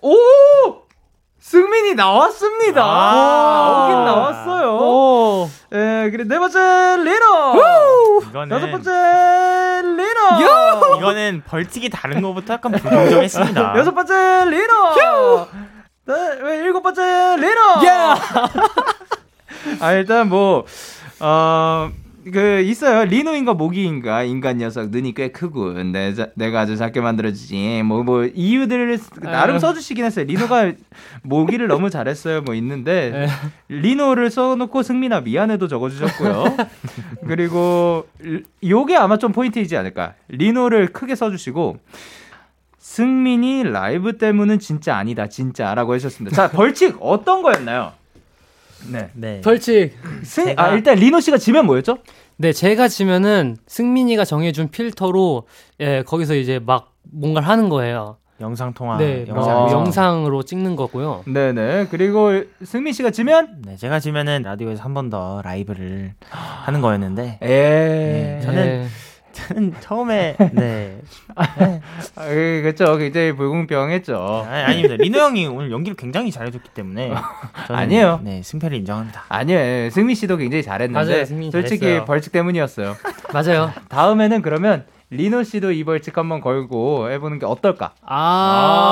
[0.00, 0.16] 오
[1.38, 2.82] 승민이 나왔습니다.
[2.84, 3.54] 아.
[3.54, 4.78] 나오긴 나왔어요.
[4.80, 5.50] 오!
[5.72, 6.58] 예, 그리고 네 번째
[7.04, 8.22] 리노.
[8.30, 8.90] 이거는 여섯 번째
[9.84, 10.98] 리노.
[10.98, 13.74] 이거는 벌칙이 다른 것부터 약간 불공정했습니다.
[13.78, 15.46] 여섯 번째 리노.
[16.06, 17.00] 네, 왜 일곱 번째.
[17.86, 18.16] 야!
[19.78, 20.66] 아 일단 뭐
[21.20, 21.92] 어.
[22.30, 23.04] 그 있어요.
[23.04, 24.22] 리노인가 모기인가?
[24.22, 27.82] 인간 녀석 눈이 꽤 크고 내, 내가 아주 작게 만들어주지.
[27.84, 29.60] 뭐뭐 이유들을 나름 아유.
[29.60, 30.24] 써주시긴 했어요.
[30.26, 30.72] 리노가
[31.24, 32.42] 모기를 너무 잘했어요.
[32.42, 33.26] 뭐 있는데
[33.68, 36.56] 리노를 써놓고 승민아 미안해도 적어주셨고요.
[37.26, 40.14] 그리고 리- 요게 아마 좀 포인트이지 않을까.
[40.28, 41.78] 리노를 크게 써주시고
[42.78, 46.36] 승민이 라이브 때문은 진짜 아니다 진짜라고 해주셨습니다.
[46.36, 47.92] 자 벌칙 어떤 거였나요?
[48.90, 49.40] 네 네.
[49.42, 49.92] 벌칙.
[50.24, 51.98] 승, 제가- 아, 일단 리노 씨가 지면 뭐였죠?
[52.36, 55.46] 네, 제가 지면은 승민이가 정해준 필터로
[55.80, 58.16] 예, 거기서 이제 막 뭔가를 하는 거예요.
[58.40, 58.96] 영상 통화.
[58.96, 59.54] 네, 영상.
[59.54, 59.72] 뭐 아.
[59.72, 61.22] 영상으로 찍는 거고요.
[61.26, 61.86] 네 네.
[61.90, 62.32] 그리고
[62.64, 63.62] 승민 씨가 지면?
[63.64, 67.46] 네, 제가 지면은 라디오에서 한 번 더 라이브를 하는 거였는데 에.
[67.48, 68.86] 네, 저는- 예.
[69.32, 71.00] 저는 처음에 네
[71.34, 71.46] 아,
[72.26, 72.96] 그, 그쵸.
[72.98, 74.46] 굉장히 불공평했죠.
[74.48, 74.94] 아니, 아닙니다.
[74.96, 77.12] 리노 형이 오늘 연기를 굉장히 잘해줬기 때문에
[77.66, 78.20] 저는 아니에요.
[78.22, 79.24] 네 승패를 인정합니다.
[79.28, 79.90] 아니에요.
[79.90, 81.04] 승민 씨도 굉장히 잘했는데.
[81.12, 82.04] 맞아요, 솔직히 잘했어요.
[82.04, 82.96] 벌칙 때문이었어요.
[83.32, 83.72] 맞아요.
[83.88, 87.92] 다음에는 그러면 리노 씨도 이 벌칙 한번 걸고 해보는 게 어떨까?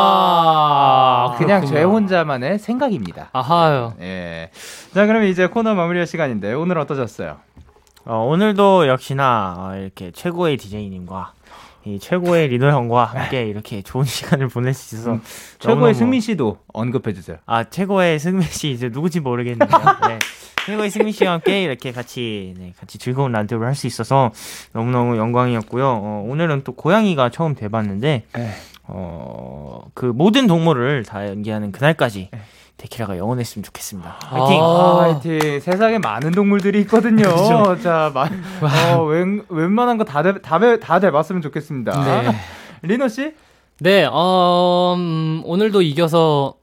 [0.00, 1.78] 아, 그냥 그렇군요.
[1.80, 3.30] 제 혼자만의 생각입니다.
[3.32, 3.94] 아하요.
[4.02, 4.50] 예.
[4.92, 7.38] 자, 그러면 이제 코너 마무리할 시간인데 오늘 어떠셨어요?
[8.04, 11.32] 어, 오늘도 역시나 어, 이렇게 최고의 DJ님과
[11.84, 15.22] 이 최고의 리노 형과 함께 이렇게 좋은 시간을 보낼 수 있어서 음,
[15.58, 17.38] 최고의 승민 씨도 언급해 주세요.
[17.46, 19.80] 아 최고의 승민 씨 이제 누구지 모르겠는데요.
[20.08, 20.18] 네.
[20.66, 24.30] 최고의 승민 씨와 함께 이렇게 같이 네, 같이 즐거운 라디오를 할 수 있어서
[24.74, 25.86] 너무 너무 영광이었고요.
[25.86, 28.50] 어, 오늘은 또 고양이가 처음 돼봤는데 네.
[28.84, 32.40] 어, 그 모든 동물을 다 연기하는 그날까지 네.
[32.80, 34.16] 데키라가 영원했으면 좋겠습니다.
[34.22, 34.58] 화이팅!
[34.62, 35.00] 아.
[35.02, 35.60] 화이팅.
[35.60, 37.24] 세상에 많은 동물들이 있거든요.
[37.82, 38.28] 자, 마,
[38.96, 40.32] 어, 웬, 웬만한 거 다 다
[40.80, 42.22] 다 돼봤으면 좋겠습니다.
[42.22, 42.32] 네.
[42.82, 43.34] 리노 씨?
[43.80, 46.54] 네, 어, 음, 오늘도 이겨서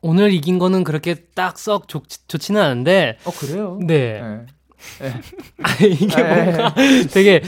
[0.00, 3.78] 오늘 이긴 거는 그렇게 딱 썩 좋지는 않은데 어 그래요?
[3.82, 4.20] 네.
[4.20, 4.46] 네.
[5.62, 6.44] 아, 이게 네.
[6.44, 6.74] 뭔가
[7.12, 7.42] 되게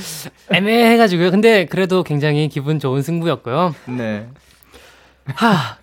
[0.52, 1.30] 애매해가지고요.
[1.32, 3.74] 근데 그래도 굉장히 기분 좋은 승부였고요.
[3.86, 4.28] 네.
[5.26, 5.76] 하,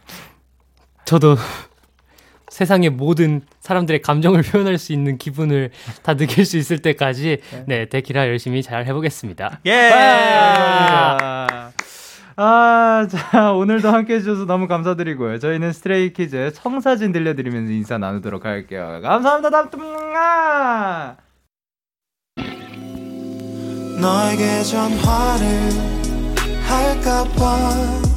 [1.05, 1.37] 저도
[2.57, 5.69] 세상의 모든 사람들의 감정을 표현할 수 있는 기분을
[6.01, 7.37] 다 느낄 수 있을 때까지
[7.67, 9.59] 네, 데키라 열심히 잘 해보겠습니다.
[9.67, 9.91] 예!
[9.93, 11.71] 아,
[12.35, 15.37] 아, 자, 오늘도 함께 해주셔서 너무 감사드리고요.
[15.37, 19.01] 저희는 Stray Kids 청사진 들려드리면서 인사 나누도록 할게요.
[19.03, 19.51] 감사합니다.
[19.51, 19.77] 다음 또
[20.15, 21.15] 아!
[24.01, 25.47] 너에게 전화를
[26.63, 28.16] 할까봐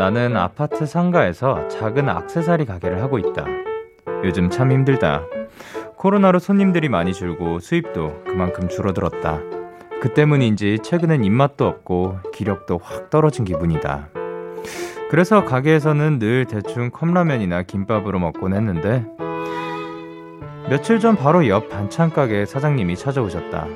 [0.00, 3.44] 나는 아파트 상가에서 작은 악세사리 가게를 하고 있다.
[4.24, 5.24] 요즘 참 힘들다.
[5.98, 9.40] 코로나로 손님들이 많이 줄고 수입도 그만큼 줄어들었다.
[10.00, 14.08] 그 때문인지 최근엔 입맛도 없고 기력도 확 떨어진 기분이다.
[15.10, 19.04] 그래서 가게에서는 늘 대충 컵라면이나 김밥으로 먹곤 했는데
[20.70, 23.66] 며칠 전 바로 옆 반찬 가게 사장님이 찾아오셨다.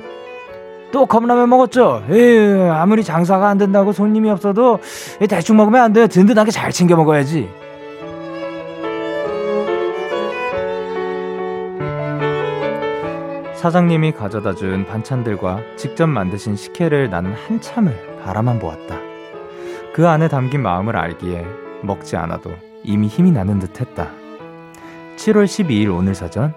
[0.95, 2.05] 또 컵라면 먹었죠?
[2.09, 4.79] 에휴, 아무리 장사가 안 된다고 손님이 없어도
[5.27, 6.07] 대충 먹으면 안 돼요.
[6.07, 7.49] 든든하게 잘 챙겨 먹어야지.
[13.55, 18.95] 사장님이 가져다 준 반찬들과 직접 만드신 식혜를 나는 한참을 바라만 보았다.
[19.93, 21.45] 그 안에 담긴 마음을 알기에
[21.81, 22.51] 먹지 않아도
[22.85, 24.11] 이미 힘이 나는 듯 했다.
[25.17, 26.53] 7월 12일 오늘 사전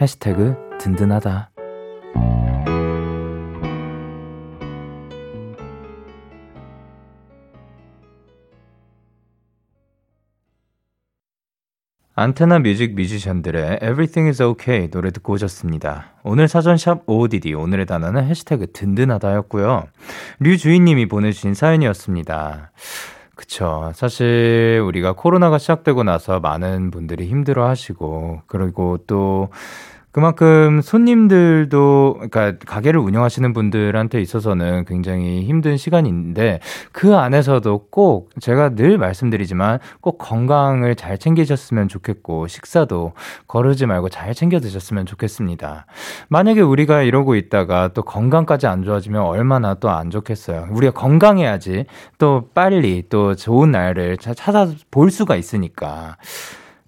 [0.00, 1.53] 해시태그 든든하다.
[12.16, 16.12] 안테나 뮤직 뮤지션들의 Everything is OK 노래 듣고 오셨습니다.
[16.22, 19.88] 오늘 사전샵 OODD 오늘의 단어는 해시태그 든든하다였고요.
[20.38, 22.70] 류주인님이 보내주신 사연이었습니다.
[23.34, 23.90] 그쵸.
[23.96, 29.48] 사실 우리가 코로나가 시작되고 나서 많은 분들이 힘들어 하시고, 그리고 또
[30.14, 36.60] 그만큼 손님들도 그러니까 가게를 운영하시는 분들한테 있어서는 굉장히 힘든 시간인데
[36.92, 43.14] 그 안에서도 꼭 제가 늘 말씀드리지만 꼭 건강을 잘 챙기셨으면 좋겠고 식사도
[43.48, 45.86] 거르지 말고 잘 챙겨 드셨으면 좋겠습니다.
[46.28, 50.68] 만약에 우리가 이러고 있다가 또 건강까지 안 좋아지면 얼마나 또 안 좋겠어요.
[50.70, 51.86] 우리가 건강해야지
[52.18, 56.16] 또 빨리 또 좋은 날을 찾아 볼 수가 있으니까.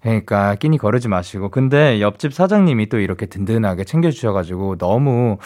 [0.07, 1.49] 그러니까 끼니 거르지 마시고.
[1.49, 5.37] 근데 옆집 사장님이 또 이렇게 든든하게 챙겨주셔가지고 너무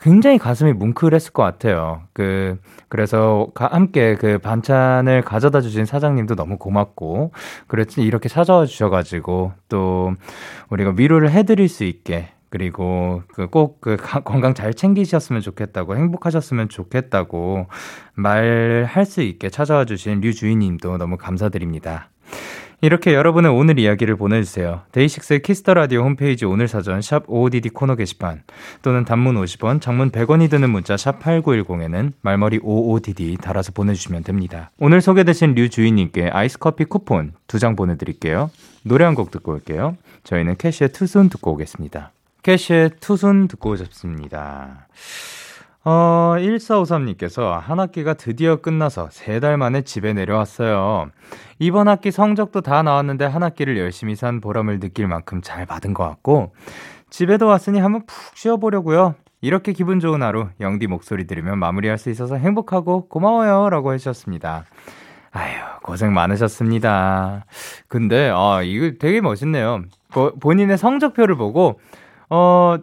[0.00, 2.02] 굉장히 가슴이 뭉클했을 것 같아요.
[2.12, 2.58] 그,
[2.88, 7.32] 그래서 가, 함께 그 반찬을 가져다 주신 사장님도 너무 고맙고,
[7.66, 10.14] 그랬지, 이렇게 찾아와 주셔가지고, 또,
[10.70, 17.66] 우리가 위로를 해드릴 수 있게, 그리고 그 꼭 그 건강 잘 챙기셨으면 좋겠다고, 행복하셨으면 좋겠다고
[18.14, 22.10] 말할 수 있게 찾아와 주신 류 주인님도 너무 감사드립니다.
[22.82, 24.82] 이렇게 여러분의 오늘 이야기를 보내주세요.
[24.92, 28.42] DAY6의 Kiss the Radio 홈페이지 오늘 사전 샵 55DD 코너 게시판
[28.82, 34.70] 또는 단문 50원, 장문 100원이 드는 문자 샵 8910에는 말머리 55DD 달아서 보내주시면 됩니다.
[34.78, 38.50] 오늘 소개되신 류 주인님께 아이스 커피 쿠폰 두 장 보내드릴게요.
[38.84, 39.96] 노래 한 곡 듣고 올게요.
[40.24, 42.12] 저희는 keshi의 2 soon 듣고 오겠습니다.
[42.42, 44.86] keshi의 2 soon 듣고 오셨습니다.
[45.88, 51.10] 어, 1453님께서 한 학기가 드디어 끝나서 세 달 만에 집에 내려왔어요.
[51.58, 56.04] 이번 학기 성적도 다 나왔는데 한 학기를 열심히 산 보람을 느낄 만큼 잘 받은 것
[56.04, 56.54] 같고,
[57.10, 59.14] 집에도 왔으니 한번 푹 쉬어보려고요.
[59.40, 63.70] 이렇게 기분 좋은 하루, 영디 목소리 들으며 마무리할 수 있어서 행복하고 고마워요.
[63.70, 64.64] 라고 해주셨습니다.
[65.30, 67.44] 아유, 고생 많으셨습니다.
[67.88, 69.82] 근데, 아, 이거 되게 멋있네요.
[70.10, 71.78] 보, 본인의 성적표를 보고,
[72.30, 72.76] 어,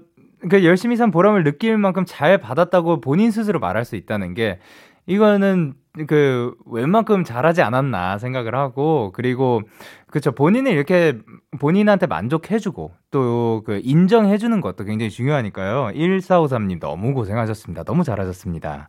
[0.49, 4.59] 그 열심히 산 보람을 느낄 만큼 잘 받았다고 본인 스스로 말할 수 있다는 게
[5.05, 5.73] 이거는
[6.07, 9.61] 그 웬만큼 잘하지 않았나 생각을 하고 그리고
[10.07, 11.19] 그쵸 본인을 이렇게
[11.59, 15.91] 본인한테 만족해주고 또 그 인정해주는 것도 굉장히 중요하니까요.
[15.95, 17.83] 1453님 너무 고생하셨습니다.
[17.83, 18.87] 너무 잘하셨습니다.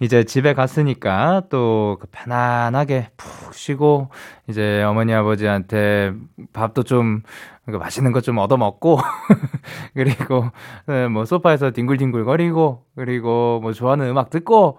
[0.00, 4.10] 이제 집에 갔으니까 또그 편안하게 푹 쉬고
[4.48, 6.12] 이제 어머니 아버지한테
[6.52, 7.22] 밥도 좀
[7.64, 8.98] 그러니까 맛있는 것 좀 얻어 먹고
[9.94, 10.50] 그리고
[10.86, 14.78] 네, 뭐 소파에서 뒹굴뒹굴 거리고 그리고 뭐 좋아하는 음악 듣고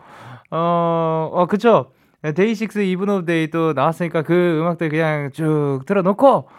[0.51, 1.91] 어, 어 그쵸
[2.21, 6.49] 데이식스 이븐 오브 데이 또 나왔으니까 그 음악들 그냥 쭉 틀어놓고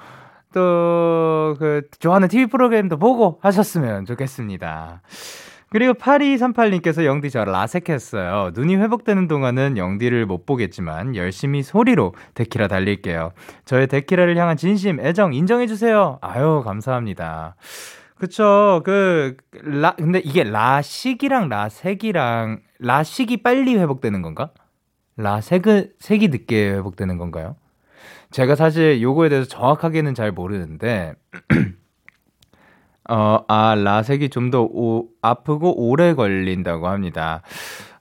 [0.53, 1.29] 또
[1.59, 5.03] 그 좋아하는 TV 프로그램도 보고 하셨으면 좋겠습니다.
[5.71, 8.53] 그리고 8238님께서 영디 저 라섹했어요.
[8.55, 13.33] 눈이 회복되는 동안은 영디를 못 보겠지만 열심히 소리로 데키라 달릴게요.
[13.67, 16.19] 저의 데키라를 향한 진심, 애정 인정해주세요.
[16.23, 17.57] 아유, 감사합니다.
[18.19, 18.83] 그쵸.
[18.85, 24.51] 그, 라, 근데 이게 라식이랑 라색이랑, 라식이 빨리 회복되는 건가?
[25.17, 27.57] 라색은, 색이 늦게 회복되는 건가요?
[28.31, 31.15] 제가 사실 요거에 대해서 정확하게는 잘 모르는데,
[33.09, 34.69] 어, 아, 라색이 좀 더
[35.23, 37.43] 아프고 오래 걸린다고 합니다.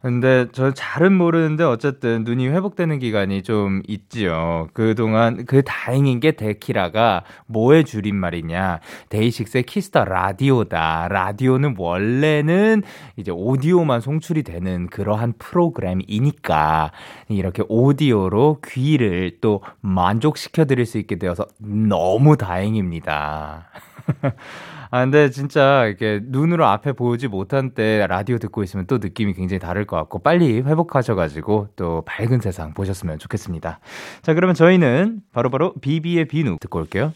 [0.08, 4.70] 근데 저 잘은 모르는데 어쨌든 눈이 회복되는 기간이 좀 있지요.
[4.72, 8.80] 그동안 그 다행인 게 데키라가 뭐의 줄임말이냐.
[9.10, 11.10] 데이식스의 키스 더 라디오다.
[11.10, 12.84] 라디오는 원래는
[13.18, 16.94] 이제 오디오만 송출이 되는 그러한 프로그램이니까
[17.28, 23.68] 이렇게 오디오로 귀를 또 만족시켜 드릴 수 있게 되어서 너무 다행입니다.
[24.90, 29.60] 아, 근데 진짜 이렇게 눈으로 앞에 보지 못한 때 라디오 듣고 있으면 또 느낌이 굉장히
[29.60, 33.80] 다를 것 같고 빨리 회복하셔가지고 또 밝은 세상 보셨으면 좋겠습니다.
[34.22, 37.14] 자, 그러면 저희는 바로 바로 비비의 비누 듣고 올게요.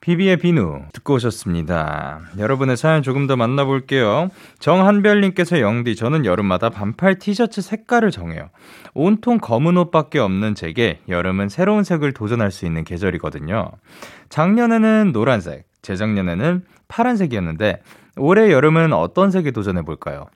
[0.00, 2.20] 비비의 비누 듣고 오셨습니다.
[2.38, 4.28] 여러분의 사연 조금 더 만나볼게요.
[4.60, 8.50] 정한별님께서 영디 저는 여름마다 반팔 티셔츠 색깔을 정해요.
[8.94, 13.68] 온통 검은 옷밖에 없는 제게 여름은 새로운 색을 도전할 수 있는 계절이거든요.
[14.28, 17.82] 작년에는 노란색, 재작년에는 파란색이었는데
[18.16, 20.26] 올해 여름은 어떤 색에 도전해 볼까요?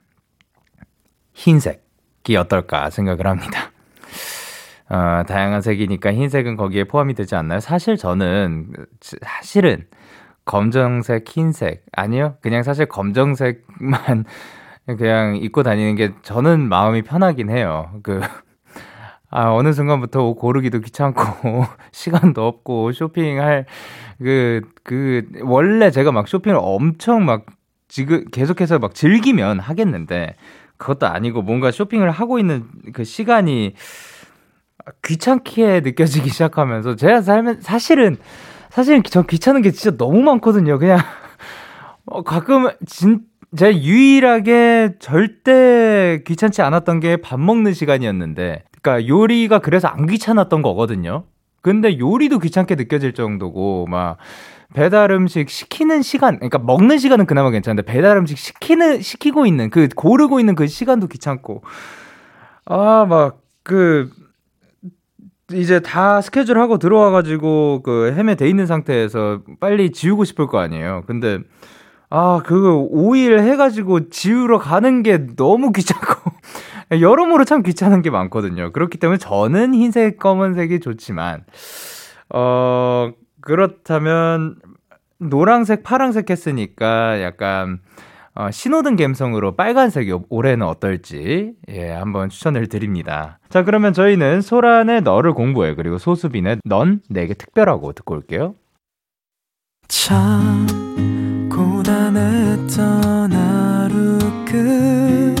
[1.33, 3.71] 흰색이 어떨까 생각을 합니다.
[4.89, 7.59] 어, 다양한 색이니까 흰색은 거기에 포함이 되지 않나요?
[7.59, 8.73] 사실 저는
[9.21, 9.85] 사실은
[10.45, 14.25] 검정색, 흰색 아니요, 그냥 사실 검정색만
[14.97, 17.91] 그냥 입고 다니는 게 저는 마음이 편하긴 해요.
[18.03, 18.21] 그
[19.31, 23.65] 아, 어느 순간부터 옷 고르기도 귀찮고, 시간도 없고, 쇼핑할,
[24.19, 27.45] 그, 그, 원래 제가 막 쇼핑을 엄청 막,
[27.87, 30.35] 지금, 계속해서 막 즐기면 하겠는데,
[30.77, 33.73] 그것도 아니고 뭔가 쇼핑을 하고 있는 그 시간이
[35.03, 38.17] 귀찮게 느껴지기 시작하면서, 제가 살면, 사실은,
[38.69, 40.79] 사실 전 귀찮은 게 진짜 너무 많거든요.
[40.79, 40.97] 그냥
[42.05, 43.21] 어, 가끔 진
[43.57, 51.23] 제가 유일하게 절대 귀찮지 않았던 게 밥 먹는 시간이었는데, 그러니까 요리가 그래서 안 귀찮았던 거거든요.
[51.61, 54.17] 근데 요리도 귀찮게 느껴질 정도고 막
[54.73, 59.87] 배달 음식 시키는 시간, 그러니까 먹는 시간은 그나마 괜찮은데 배달 음식 시키는 시키고 있는 그
[59.95, 61.63] 고르고 있는 그 시간도 귀찮고
[62.65, 64.09] 아 막 그
[65.53, 71.03] 이제 다 스케줄 하고 들어와가지고 그 헤매 돼 있는 상태에서 빨리 지우고 싶을 거 아니에요.
[71.07, 71.39] 근데
[72.09, 76.31] 아 그거 5일 해가지고 지우러 가는 게 너무 귀찮고
[76.99, 78.71] 여러모로 참 귀찮은 게 많거든요.
[78.71, 81.45] 그렇기 때문에 저는 흰색, 검은색이 좋지만
[82.33, 83.11] 어
[83.41, 84.57] 그렇다면
[85.19, 87.79] 노랑색, 파랑색 했으니까 약간
[88.33, 93.39] 어, 신호등 감성으로 빨간색이 올해는 어떨지 예 한번 추천을 드립니다.
[93.49, 98.55] 자 그러면 저희는 소란의 너를 공부해 그리고 소수빈의 넌 내게 특별하고 듣고 올게요.
[99.87, 100.65] 참
[101.49, 105.40] 고단했던 하루 끝널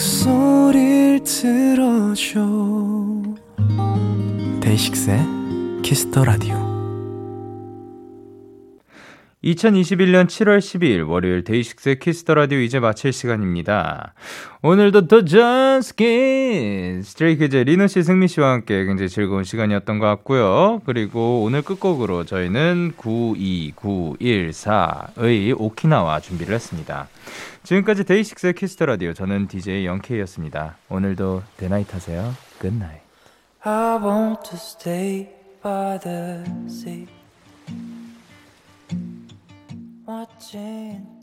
[0.00, 2.40] 목소리를 들어줘
[4.62, 5.18] 데이식스의
[5.82, 6.56] 키스 더 라디오
[9.44, 14.14] 2021년 7월 12일 월요일 데이식스의 키스 더 라디오 이제 마칠 시간입니다.
[14.62, 20.80] 오늘도 도전 스킨 스트레이키즈 리노 씨, 승민 씨와 함께 굉장히 즐거운 시간이었던 것 같고요.
[20.84, 27.08] 그리고 오늘 끝곡으로 저희는 92914의 오키나와 준비를 했습니다.
[27.62, 30.76] 지금까지 데이식스의 키스터 라디오 저는 DJ 영케이였습니다.
[30.88, 32.32] 오늘도 대나잇 하세요.
[32.58, 33.00] 굿나잇.
[33.62, 35.28] I want to stay
[35.62, 37.06] by the sea
[40.08, 41.19] watching